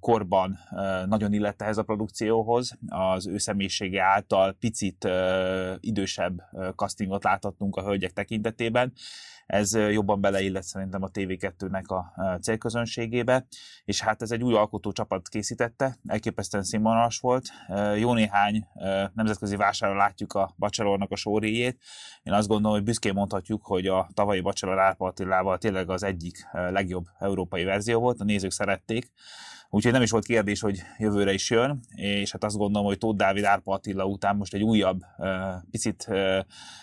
[0.00, 0.58] korban
[1.06, 2.78] nagyon illette ehhez a produkcióhoz.
[2.88, 5.08] Az ő személyisége által picit
[5.80, 6.42] idősebb
[6.76, 8.92] castingot láthattunk a hölgyek tekintetében,
[9.48, 13.46] ez jobban beleillett szerintem a TV2-nek a célközönségébe,
[13.84, 17.48] és hát ez egy új alkotó csapat készítette, elképesztően színvonalas volt.
[17.96, 18.66] Jó néhány
[19.14, 21.82] nemzetközi vásárra látjuk a Bachelornak a sóréjét.
[22.22, 26.46] Én azt gondolom, hogy büszkén mondhatjuk, hogy a tavalyi Bachelor Árpa Attilával tényleg az egyik
[26.52, 29.12] legjobb európai verzió volt, a nézők szerették.
[29.70, 33.16] Úgyhogy nem is volt kérdés, hogy jövőre is jön, és hát azt gondolom, hogy Tóth
[33.16, 35.00] Dávid Árpa Attila után most egy újabb,
[35.70, 36.08] picit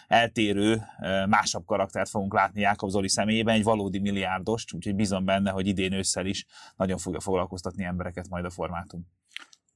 [0.07, 0.81] eltérő,
[1.27, 5.93] másabb karaktert fogunk látni Jákob Zoli személyében, egy valódi milliárdost, úgyhogy bízom benne, hogy idén
[5.93, 9.07] ősszel is nagyon fogja foglalkoztatni embereket majd a formátum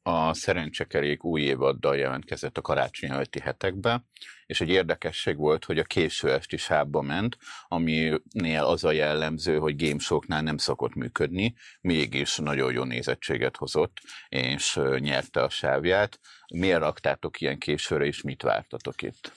[0.03, 4.07] a szerencsekerék új évaddal jelentkezett a karácsony előtti hetekben,
[4.45, 7.37] és egy érdekesség volt, hogy a késő esti sávba ment,
[7.67, 13.97] aminél az a jellemző, hogy gamesoknál nem szokott működni, mégis nagyon jó nézettséget hozott,
[14.29, 16.19] és nyerte a sávját.
[16.53, 19.31] Miért raktátok ilyen későre, és mit vártatok itt?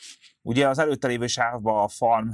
[0.45, 2.29] Ugye az előtte lévő sávban a farm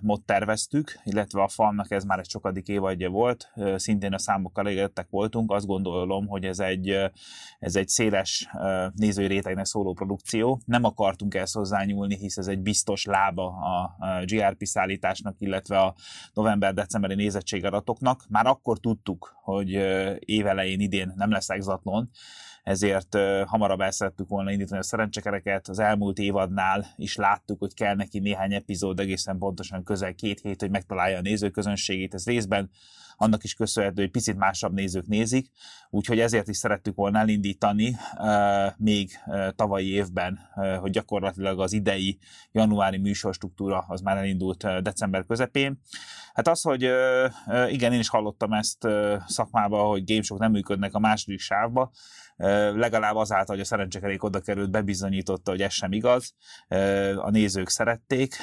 [0.00, 5.06] mod terveztük, illetve a farmnak ez már egy sokadik évadja volt, szintén a számokkal elégedettek
[5.10, 6.88] voltunk, azt gondolom, hogy ez egy,
[7.58, 8.48] ez egy széles
[8.94, 10.60] nézői rétegnek szóló produkció.
[10.64, 15.94] Nem akartunk ezt hozzányúlni, hisz ez egy biztos lába a GRP szállításnak, illetve a
[16.32, 18.24] november-decemberi nézettségadatoknak.
[18.28, 19.70] Már akkor tudtuk, hogy
[20.18, 22.10] évelején idén nem lesz exatlon,
[22.68, 23.16] ezért
[23.46, 25.68] hamarabb el szerettük volna indítani a szerencsekereket.
[25.68, 30.60] Az elmúlt évadnál is láttuk, hogy kell neki néhány epizód, egészen pontosan közel két hét,
[30.60, 32.14] hogy megtalálja a nézőközönségét.
[32.14, 32.70] Ez részben
[33.18, 35.50] annak is köszönhető, hogy picit másabb nézők nézik,
[35.90, 37.96] úgyhogy ezért is szerettük volna elindítani
[38.76, 39.10] még
[39.56, 40.38] tavalyi évben,
[40.80, 42.18] hogy gyakorlatilag az idei
[42.52, 45.80] januári műsorstruktúra az már elindult december közepén.
[46.32, 46.82] Hát az, hogy
[47.68, 51.90] igen, én is hallottam ezt uh, szakmába, hogy gamesok nem működnek a második sávba,
[52.74, 56.34] legalább azáltal, hogy a szerencsekerék oda került, bebizonyította, hogy ez sem igaz.
[57.16, 58.36] A nézők szerették,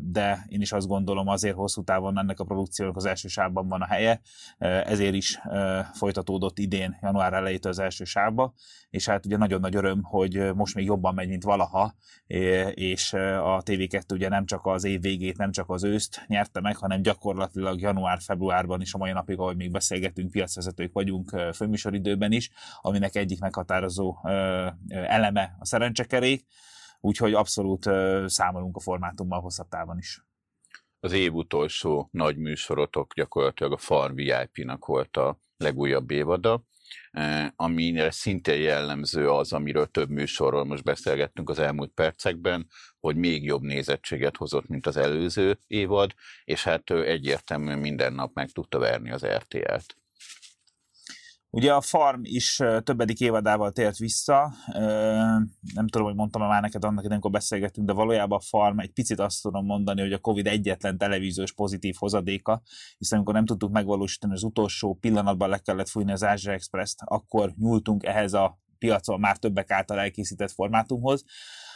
[0.00, 3.82] de én is azt gondolom azért hosszú távon ennek a produkciónak az első sávban van
[3.82, 4.20] a helye,
[4.58, 5.38] ezért is
[5.92, 8.54] folytatódott idén, január elejétől az első sávba,
[8.90, 11.94] és hát ugye nagyon nagy öröm, hogy most még jobban megy, mint valaha,
[12.74, 16.76] és a TV2 ugye nem csak az év végét, nem csak az őszt nyerte meg,
[16.76, 23.16] hanem gyakorlatilag január-februárban is a mai napig, ahogy még beszélgetünk, piacvezetők vagyunk főműsoridőben is, aminek
[23.16, 24.16] egyik meghatározó
[24.88, 26.46] eleme a szerencsekerék,
[27.00, 27.90] úgyhogy abszolút
[28.26, 30.26] számolunk a formátummal hosszabb távon is
[31.00, 36.62] az év utolsó nagy műsorotok gyakorlatilag a Far VIP-nak volt a legújabb évada,
[37.10, 42.66] e, amire szintén jellemző az, amiről több műsorról most beszélgettünk az elmúlt percekben,
[43.00, 48.50] hogy még jobb nézettséget hozott, mint az előző évad, és hát egyértelműen minden nap meg
[48.50, 49.96] tudta verni az RTL-t.
[51.50, 54.52] Ugye a Farm is többedik évadával tért vissza,
[55.74, 58.92] nem tudom, hogy mondtam már neked annak, hogy amikor beszélgettünk, de valójában a Farm egy
[58.92, 62.62] picit azt tudom mondani, hogy a Covid egyetlen televíziós pozitív hozadéka,
[62.98, 67.52] hiszen amikor nem tudtuk megvalósítani az utolsó pillanatban le kellett fújni az Ázsia Express-t, akkor
[67.56, 71.24] nyúltunk ehhez a piacon már többek által elkészített formátumhoz,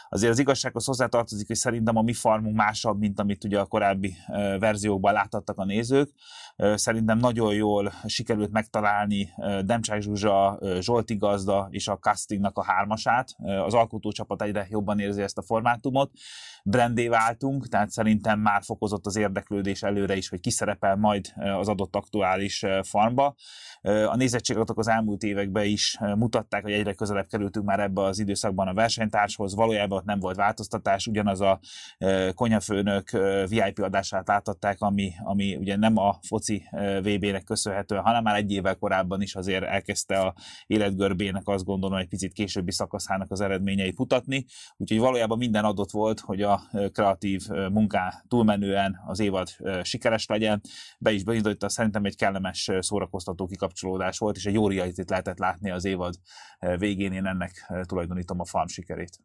[0.09, 4.15] Azért az igazsághoz hozzátartozik, hogy szerintem a mi farmunk másabb, mint amit ugye a korábbi
[4.59, 6.09] verziókban láthattak a nézők.
[6.75, 9.29] Szerintem nagyon jól sikerült megtalálni
[9.61, 13.35] Demcsák Zsuzsa, Zsolti Gazda és a castingnak a hármasát.
[13.65, 16.11] Az alkotócsapat egyre jobban érzi ezt a formátumot.
[16.63, 21.67] Brandé váltunk, tehát szerintem már fokozott az érdeklődés előre is, hogy ki szerepel majd az
[21.67, 23.35] adott aktuális farmba.
[23.81, 28.67] A nézettségadatok az elmúlt években is mutatták, hogy egyre közelebb kerültünk már ebbe az időszakban
[28.67, 29.55] a versenytárshoz.
[29.55, 31.59] Valójában ott nem volt változtatás, ugyanaz a
[32.33, 33.09] konyafőnök
[33.47, 36.63] VIP adását láthatták, ami, ami ugye nem a foci
[37.01, 40.33] VB-nek köszönhető, hanem már egy évvel korábban is azért elkezdte a
[40.65, 44.45] életgörbének azt gondolom egy picit későbbi szakaszának az eredményeit mutatni.
[44.77, 49.47] Úgyhogy valójában minden adott volt, hogy a kreatív munká túlmenően az évad
[49.81, 50.61] sikeres legyen.
[50.99, 55.85] Be is bizonyította, szerintem egy kellemes szórakoztató kikapcsolódás volt, és egy jó lehetett látni az
[55.85, 56.13] évad
[56.77, 57.13] végén.
[57.13, 59.19] Én ennek tulajdonítom a farm sikerét.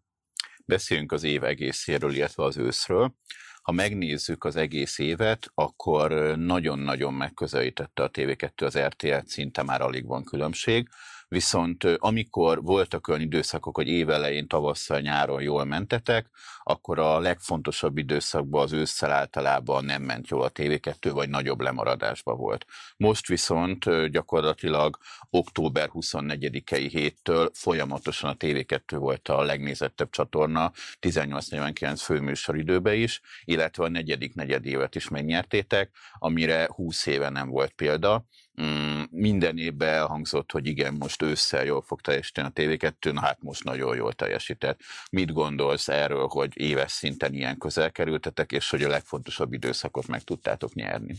[0.69, 3.15] Beszéljünk az év egészéről, illetve az őszről.
[3.63, 10.07] Ha megnézzük az egész évet, akkor nagyon-nagyon megközelítette a TV2 az RTL, szinte már alig
[10.07, 10.89] van különbség.
[11.29, 16.27] Viszont amikor voltak olyan időszakok, hogy évelején, tavasszal, nyáron jól mentetek,
[16.63, 22.35] akkor a legfontosabb időszakban az ősszel általában nem ment jól a TV2, vagy nagyobb lemaradásba
[22.35, 22.67] volt.
[22.97, 24.99] Most viszont gyakorlatilag
[25.31, 33.89] október 24-i héttől folyamatosan a TV2 volt a legnézettebb csatorna, 18-49 főműsoridőbe is, illetve a
[33.89, 38.25] negyedik negyedévet is megnyertétek, amire 20 éve nem volt példa.
[38.63, 43.43] Mm, minden évben elhangzott, hogy igen, most ősszel jól fog teljesíteni a TV2, na hát
[43.43, 44.81] most nagyon jól teljesített.
[45.11, 50.23] Mit gondolsz erről, hogy éves szinten ilyen közel kerültetek, és hogy a legfontosabb időszakot meg
[50.23, 51.17] tudtátok nyerni?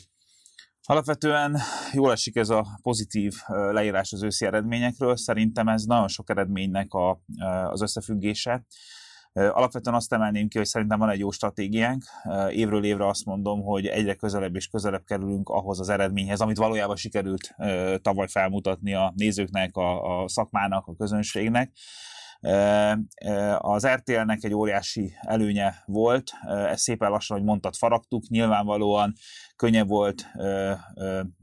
[0.83, 1.59] Alapvetően
[1.93, 5.17] jól esik ez a pozitív leírás az őszi eredményekről.
[5.17, 7.21] Szerintem ez nagyon sok eredménynek a,
[7.69, 8.65] az összefüggése.
[9.47, 12.03] Alapvetően azt emelném ki, hogy szerintem van egy jó stratégiánk.
[12.49, 16.95] Évről évre azt mondom, hogy egyre közelebb és közelebb kerülünk ahhoz az eredményhez, amit valójában
[16.95, 17.55] sikerült
[18.01, 21.71] tavaly felmutatni a nézőknek, a, a szakmának, a közönségnek.
[23.57, 29.13] Az RTL-nek egy óriási előnye volt, ezt szépen lassan, hogy mondtad, faragtuk, nyilvánvalóan
[29.55, 30.25] könnyebb volt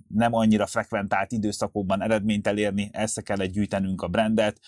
[0.08, 4.60] nem annyira frekventált időszakokban eredményt elérni, ezt kellett gyűjtenünk a brandet.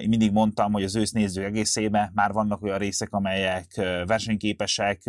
[0.00, 3.74] Én mindig mondtam, hogy az ősz néző egészében már vannak olyan részek, amelyek
[4.06, 5.02] versenyképesek,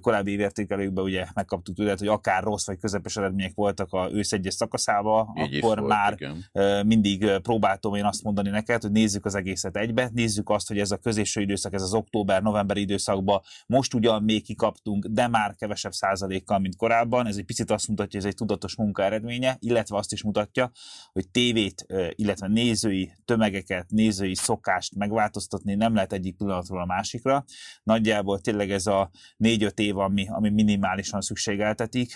[0.00, 4.54] korábbi évértékelőkben ugye megkaptuk tudat, hogy akár rossz vagy közepes eredmények voltak a ősz egyes
[4.54, 6.86] szakaszába, Így akkor volt, már igen.
[6.86, 10.90] mindig próbáltam én azt mondani neked, hogy nézzük az egészet egybe, nézzük azt, hogy ez
[10.90, 16.58] a középső időszak, ez az október-november időszakban most ugyan még kikaptunk, de már kevesebb százalékkal,
[16.58, 17.26] mint korábban.
[17.26, 20.70] Ez egy picit azt mutatja, hogy ez egy tudatos munka eredménye, illetve azt is mutatja,
[21.12, 27.44] hogy tévét, illetve nézői tömegeket, nézői szokást megváltoztatni nem lehet egyik pillanatról a másikra.
[27.82, 32.12] Nagyjából tényleg ez a négy-öt év, ami, ami minimálisan szükségeltetik.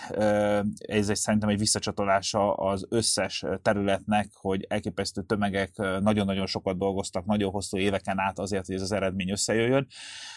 [0.79, 7.51] Ez egy szerintem egy visszacsatolása az összes területnek, hogy elképesztő tömegek nagyon-nagyon sokat dolgoztak, nagyon
[7.51, 9.87] hosszú éveken át azért, hogy ez az eredmény összejöjjön.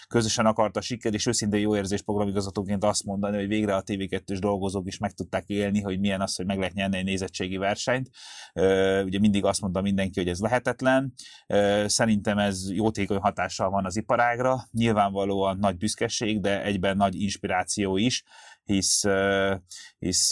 [0.07, 4.87] Közösen akarta siker, és őszintén jó érzés programigazgatóként azt mondani, hogy végre a TV2-s dolgozók
[4.87, 8.09] is meg tudták élni, hogy milyen az, hogy meg lehet nyerni egy nézettségi versenyt.
[9.03, 11.13] Ugye mindig azt mondta mindenki, hogy ez lehetetlen.
[11.85, 14.63] Szerintem ez jótékony hatással van az iparágra.
[14.71, 18.23] Nyilvánvalóan nagy büszkeség, de egyben nagy inspiráció is
[18.63, 19.03] hisz,
[19.99, 20.31] hisz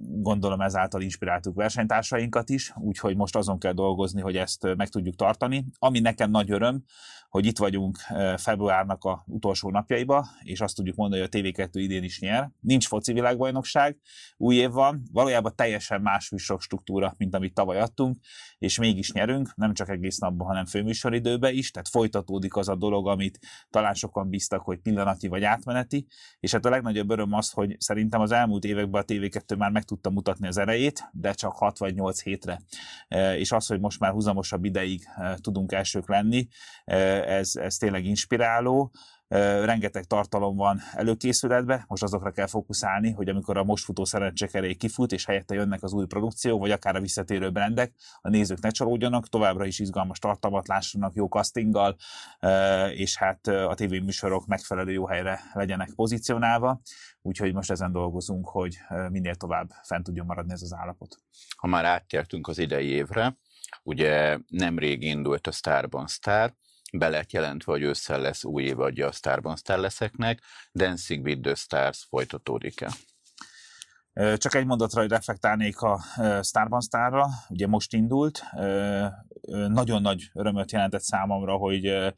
[0.00, 5.64] gondolom ezáltal inspiráltuk versenytársainkat is, úgyhogy most azon kell dolgozni, hogy ezt meg tudjuk tartani.
[5.78, 6.84] Ami nekem nagy öröm,
[7.28, 7.98] hogy itt vagyunk
[8.36, 12.50] februárnak a utolsó napjaiba, és azt tudjuk mondani, hogy a TV2 idén is nyer.
[12.60, 13.96] Nincs foci világbajnokság,
[14.36, 18.16] új év van, valójában teljesen más műsor struktúra, mint amit tavaly adtunk,
[18.58, 23.08] és mégis nyerünk, nem csak egész napban, hanem főműsoridőben is, tehát folytatódik az a dolog,
[23.08, 23.38] amit
[23.70, 26.06] talán sokan bíztak, hogy pillanati vagy átmeneti,
[26.40, 29.84] és hát a legnagyobb öröm az, hogy szerintem az elmúlt években a TV2 már meg
[29.84, 32.60] tudta mutatni az erejét, de csak 6 vagy 8 hétre.
[33.36, 35.02] És az, hogy most már húzamosabb ideig
[35.40, 36.48] tudunk elsők lenni,
[36.84, 38.92] ez, ez tényleg inspiráló
[39.28, 45.12] rengeteg tartalom van előkészületbe, most azokra kell fókuszálni, hogy amikor a most futó szerencsekerék kifut,
[45.12, 49.28] és helyette jönnek az új produkció, vagy akár a visszatérő brendek, a nézők ne csalódjanak,
[49.28, 51.96] továbbra is izgalmas tartalmat lássanak jó castinggal,
[52.92, 56.80] és hát a tévéműsorok megfelelő jó helyre legyenek pozícionálva,
[57.22, 58.76] úgyhogy most ezen dolgozunk, hogy
[59.08, 61.16] minél tovább fent tudjon maradni ez az állapot.
[61.56, 63.36] Ha már áttértünk az idei évre,
[63.82, 66.54] ugye nemrég indult a Starban Star,
[66.92, 72.06] be lett jelentve, hogy ősszel lesz új évadja a Starban Starleszeknek, Dancing with the Stars
[72.08, 72.90] folytatódik-e?
[74.36, 76.00] Csak egy mondatra, hogy reflektálnék a
[76.42, 78.42] Starban Starra, ugye most indult,
[79.68, 82.14] nagyon nagy örömöt jelentett számomra, hogy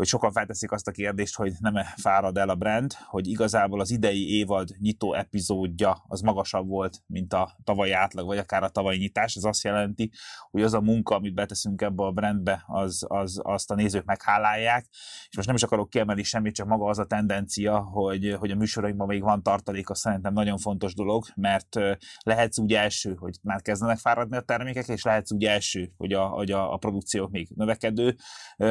[0.00, 3.80] hogy sokan felteszik azt a kérdést, hogy nem -e fárad el a brand, hogy igazából
[3.80, 8.68] az idei évad nyitó epizódja az magasabb volt, mint a tavalyi átlag, vagy akár a
[8.68, 9.34] tavalyi nyitás.
[9.34, 10.10] Ez azt jelenti,
[10.50, 14.86] hogy az a munka, amit beteszünk ebbe a brandbe, az, az, azt a nézők meghálálják.
[15.28, 18.56] És most nem is akarok kiemelni semmit, csak maga az a tendencia, hogy, hogy a
[18.56, 21.76] műsorainkban még van tartalék, az szerintem nagyon fontos dolog, mert
[22.22, 26.26] lehetsz úgy első, hogy már kezdenek fáradni a termékek, és lehetsz úgy első, hogy a,
[26.26, 28.16] hogy a, a produkciók még növekedő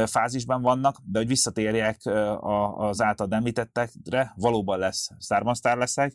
[0.05, 2.01] fázisban vannak, de hogy visszatérjek
[2.77, 6.13] az által említettekre, valóban lesz szármasztár leszek,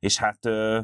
[0.00, 0.38] és hát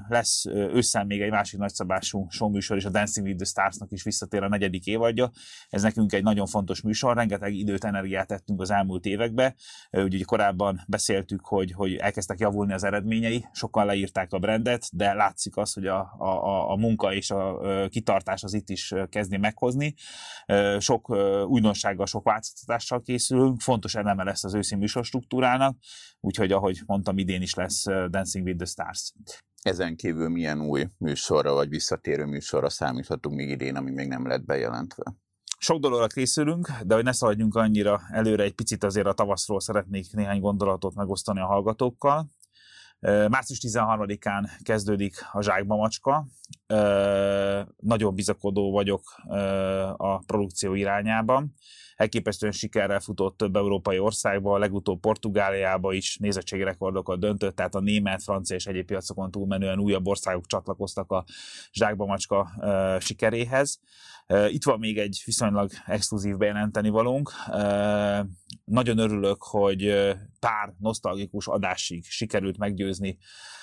[0.08, 4.42] lesz ősszel még egy másik nagyszabású showműsor, és a Dancing with the Stars-nak is visszatér
[4.42, 5.30] a negyedik évadja.
[5.68, 9.54] Ez nekünk egy nagyon fontos műsor, rengeteg időt, energiát tettünk az elmúlt évekbe.
[9.90, 15.56] Ugye korábban beszéltük, hogy, hogy elkezdtek javulni az eredményei, sokan leírták a brandet, de látszik
[15.56, 17.58] az, hogy a, a, a munka és a
[17.88, 19.94] kitartás az itt is kezdi meghozni.
[20.78, 21.08] Sok
[21.48, 25.78] újdonsággal, sok változtatással készülünk, fontos eleme lesz az őszi műsor struktúrának,
[26.20, 29.05] úgyhogy ahogy mondtam, idén is lesz Dancing with the Stars.
[29.62, 34.44] Ezen kívül milyen új műsorra vagy visszatérő műsorra számíthatunk még idén, ami még nem lett
[34.44, 35.14] bejelentve?
[35.59, 40.12] Sok dologra készülünk, de hogy ne szaladjunk annyira előre, egy picit azért a tavaszról szeretnék
[40.12, 42.30] néhány gondolatot megosztani a hallgatókkal.
[43.00, 46.26] Március 13-án kezdődik a Zsákba Macska.
[47.76, 49.02] Nagyon bizakodó vagyok
[49.96, 51.54] a produkció irányában.
[51.97, 58.57] Elképesztően sikerrel futott több európai országba, legutóbb Portugáliába is nézettségrekordokat döntött, tehát a német, francia
[58.57, 61.24] és egyéb piacokon túlmenően újabb országok csatlakoztak a
[61.72, 62.51] Zsákba Macska
[63.01, 63.80] sikeréhez.
[64.49, 67.32] Itt van még egy viszonylag exkluzív bejelenteni valónk.
[68.64, 73.18] Nagyon örülök, hogy pár nosztalgikus adásig sikerült meggyőzni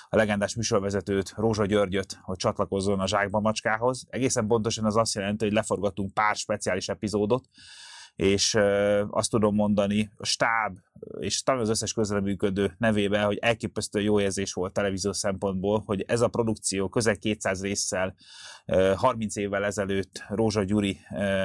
[0.09, 4.05] a legendás műsorvezetőt, Rózsa Györgyöt, hogy csatlakozzon a Zsákba Macskához.
[4.09, 7.49] Egészen pontosan az azt jelenti, hogy leforgatunk pár speciális epizódot,
[8.15, 8.57] és
[9.09, 10.77] azt tudom mondani, a stáb
[11.19, 16.21] és talán az összes közreműködő nevében, hogy elképesztő jó érzés volt televízió szempontból, hogy ez
[16.21, 18.15] a produkció közel 200 résszel
[18.95, 20.99] 30 évvel ezelőtt Rózsa Gyuri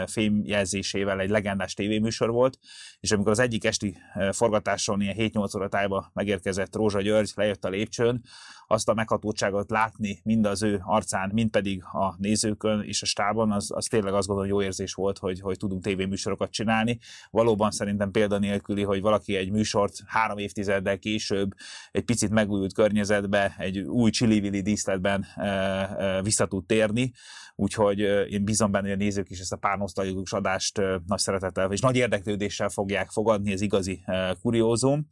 [0.06, 2.58] fémjelzésével egy legendás tévéműsor volt,
[3.00, 3.96] és amikor az egyik esti
[4.32, 8.22] forgatáson ilyen 7-8 óra tájba megérkezett Rózsa György, lejött a lépcsőn,
[8.70, 13.52] azt a meghatótságot látni mind az ő arcán, mind pedig a nézőkön és a stában,
[13.52, 16.98] az, az tényleg azt gondolom jó érzés volt, hogy, hogy tudunk tévéműsorokat csinálni.
[17.30, 21.54] Valóban szerintem példanélküli, hogy valaki egy műsort három évtizeddel később
[21.92, 27.12] egy picit megújult környezetbe, egy új csili díszletben e, e, vissza tud térni,
[27.54, 27.98] úgyhogy
[28.30, 31.80] én bízom benne, hogy a nézők is ezt a pár nosztalgikus adást nagy szeretettel és
[31.80, 34.04] nagy érdeklődéssel fogják fogadni, ez igazi
[34.42, 35.08] kuriózum.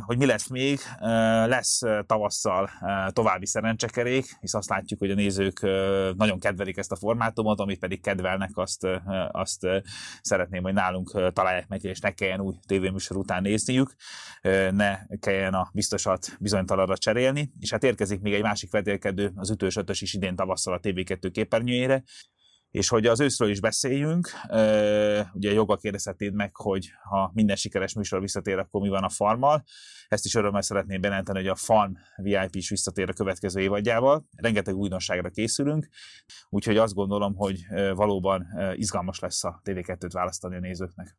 [0.00, 0.78] Hogy mi lesz még?
[1.46, 2.70] Lesz tavasszal
[3.08, 5.60] további szerencsekerék, hisz azt látjuk, hogy a nézők
[6.16, 8.86] nagyon kedvelik ezt a formátumot, amit pedig kedvelnek, azt,
[9.30, 9.66] azt
[10.20, 13.94] szeretném, hogy nálunk találják meg, és ne kelljen új tévéműsor után nézniük,
[14.70, 19.76] ne kelljen a biztosat bizonytalanra cserélni, és hát érkezik még egy másik vetélkedő, az ütős
[19.76, 22.02] ötös is idén tavasszal a TV2 képernyőjére,
[22.78, 24.30] és hogy az őszről is beszéljünk,
[25.32, 29.64] ugye joga kérdezhetéd meg, hogy ha minden sikeres műsor visszatér, akkor mi van a farmmal.
[30.08, 34.24] Ezt is örömmel szeretném bejelenteni, hogy a Farm VIP is visszatér a következő évadjával.
[34.36, 35.88] Rengeteg újdonságra készülünk,
[36.48, 37.58] úgyhogy azt gondolom, hogy
[37.94, 41.16] valóban izgalmas lesz a TV2-t választani a nézőknek.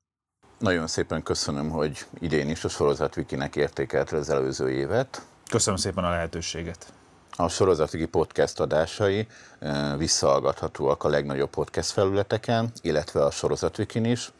[0.60, 5.28] Nagyon szépen köszönöm, hogy idén is a Sorozat Wikinek értékelte az előző évet.
[5.50, 6.94] Köszönöm szépen a lehetőséget
[7.36, 9.28] a sorozatigi podcast adásai
[9.60, 14.32] eh, visszahallgathatóak a legnagyobb podcast felületeken, illetve a sorozatvikin is.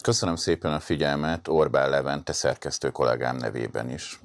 [0.00, 4.20] Köszönöm szépen a figyelmet Orbán Levente szerkesztő kollégám nevében is.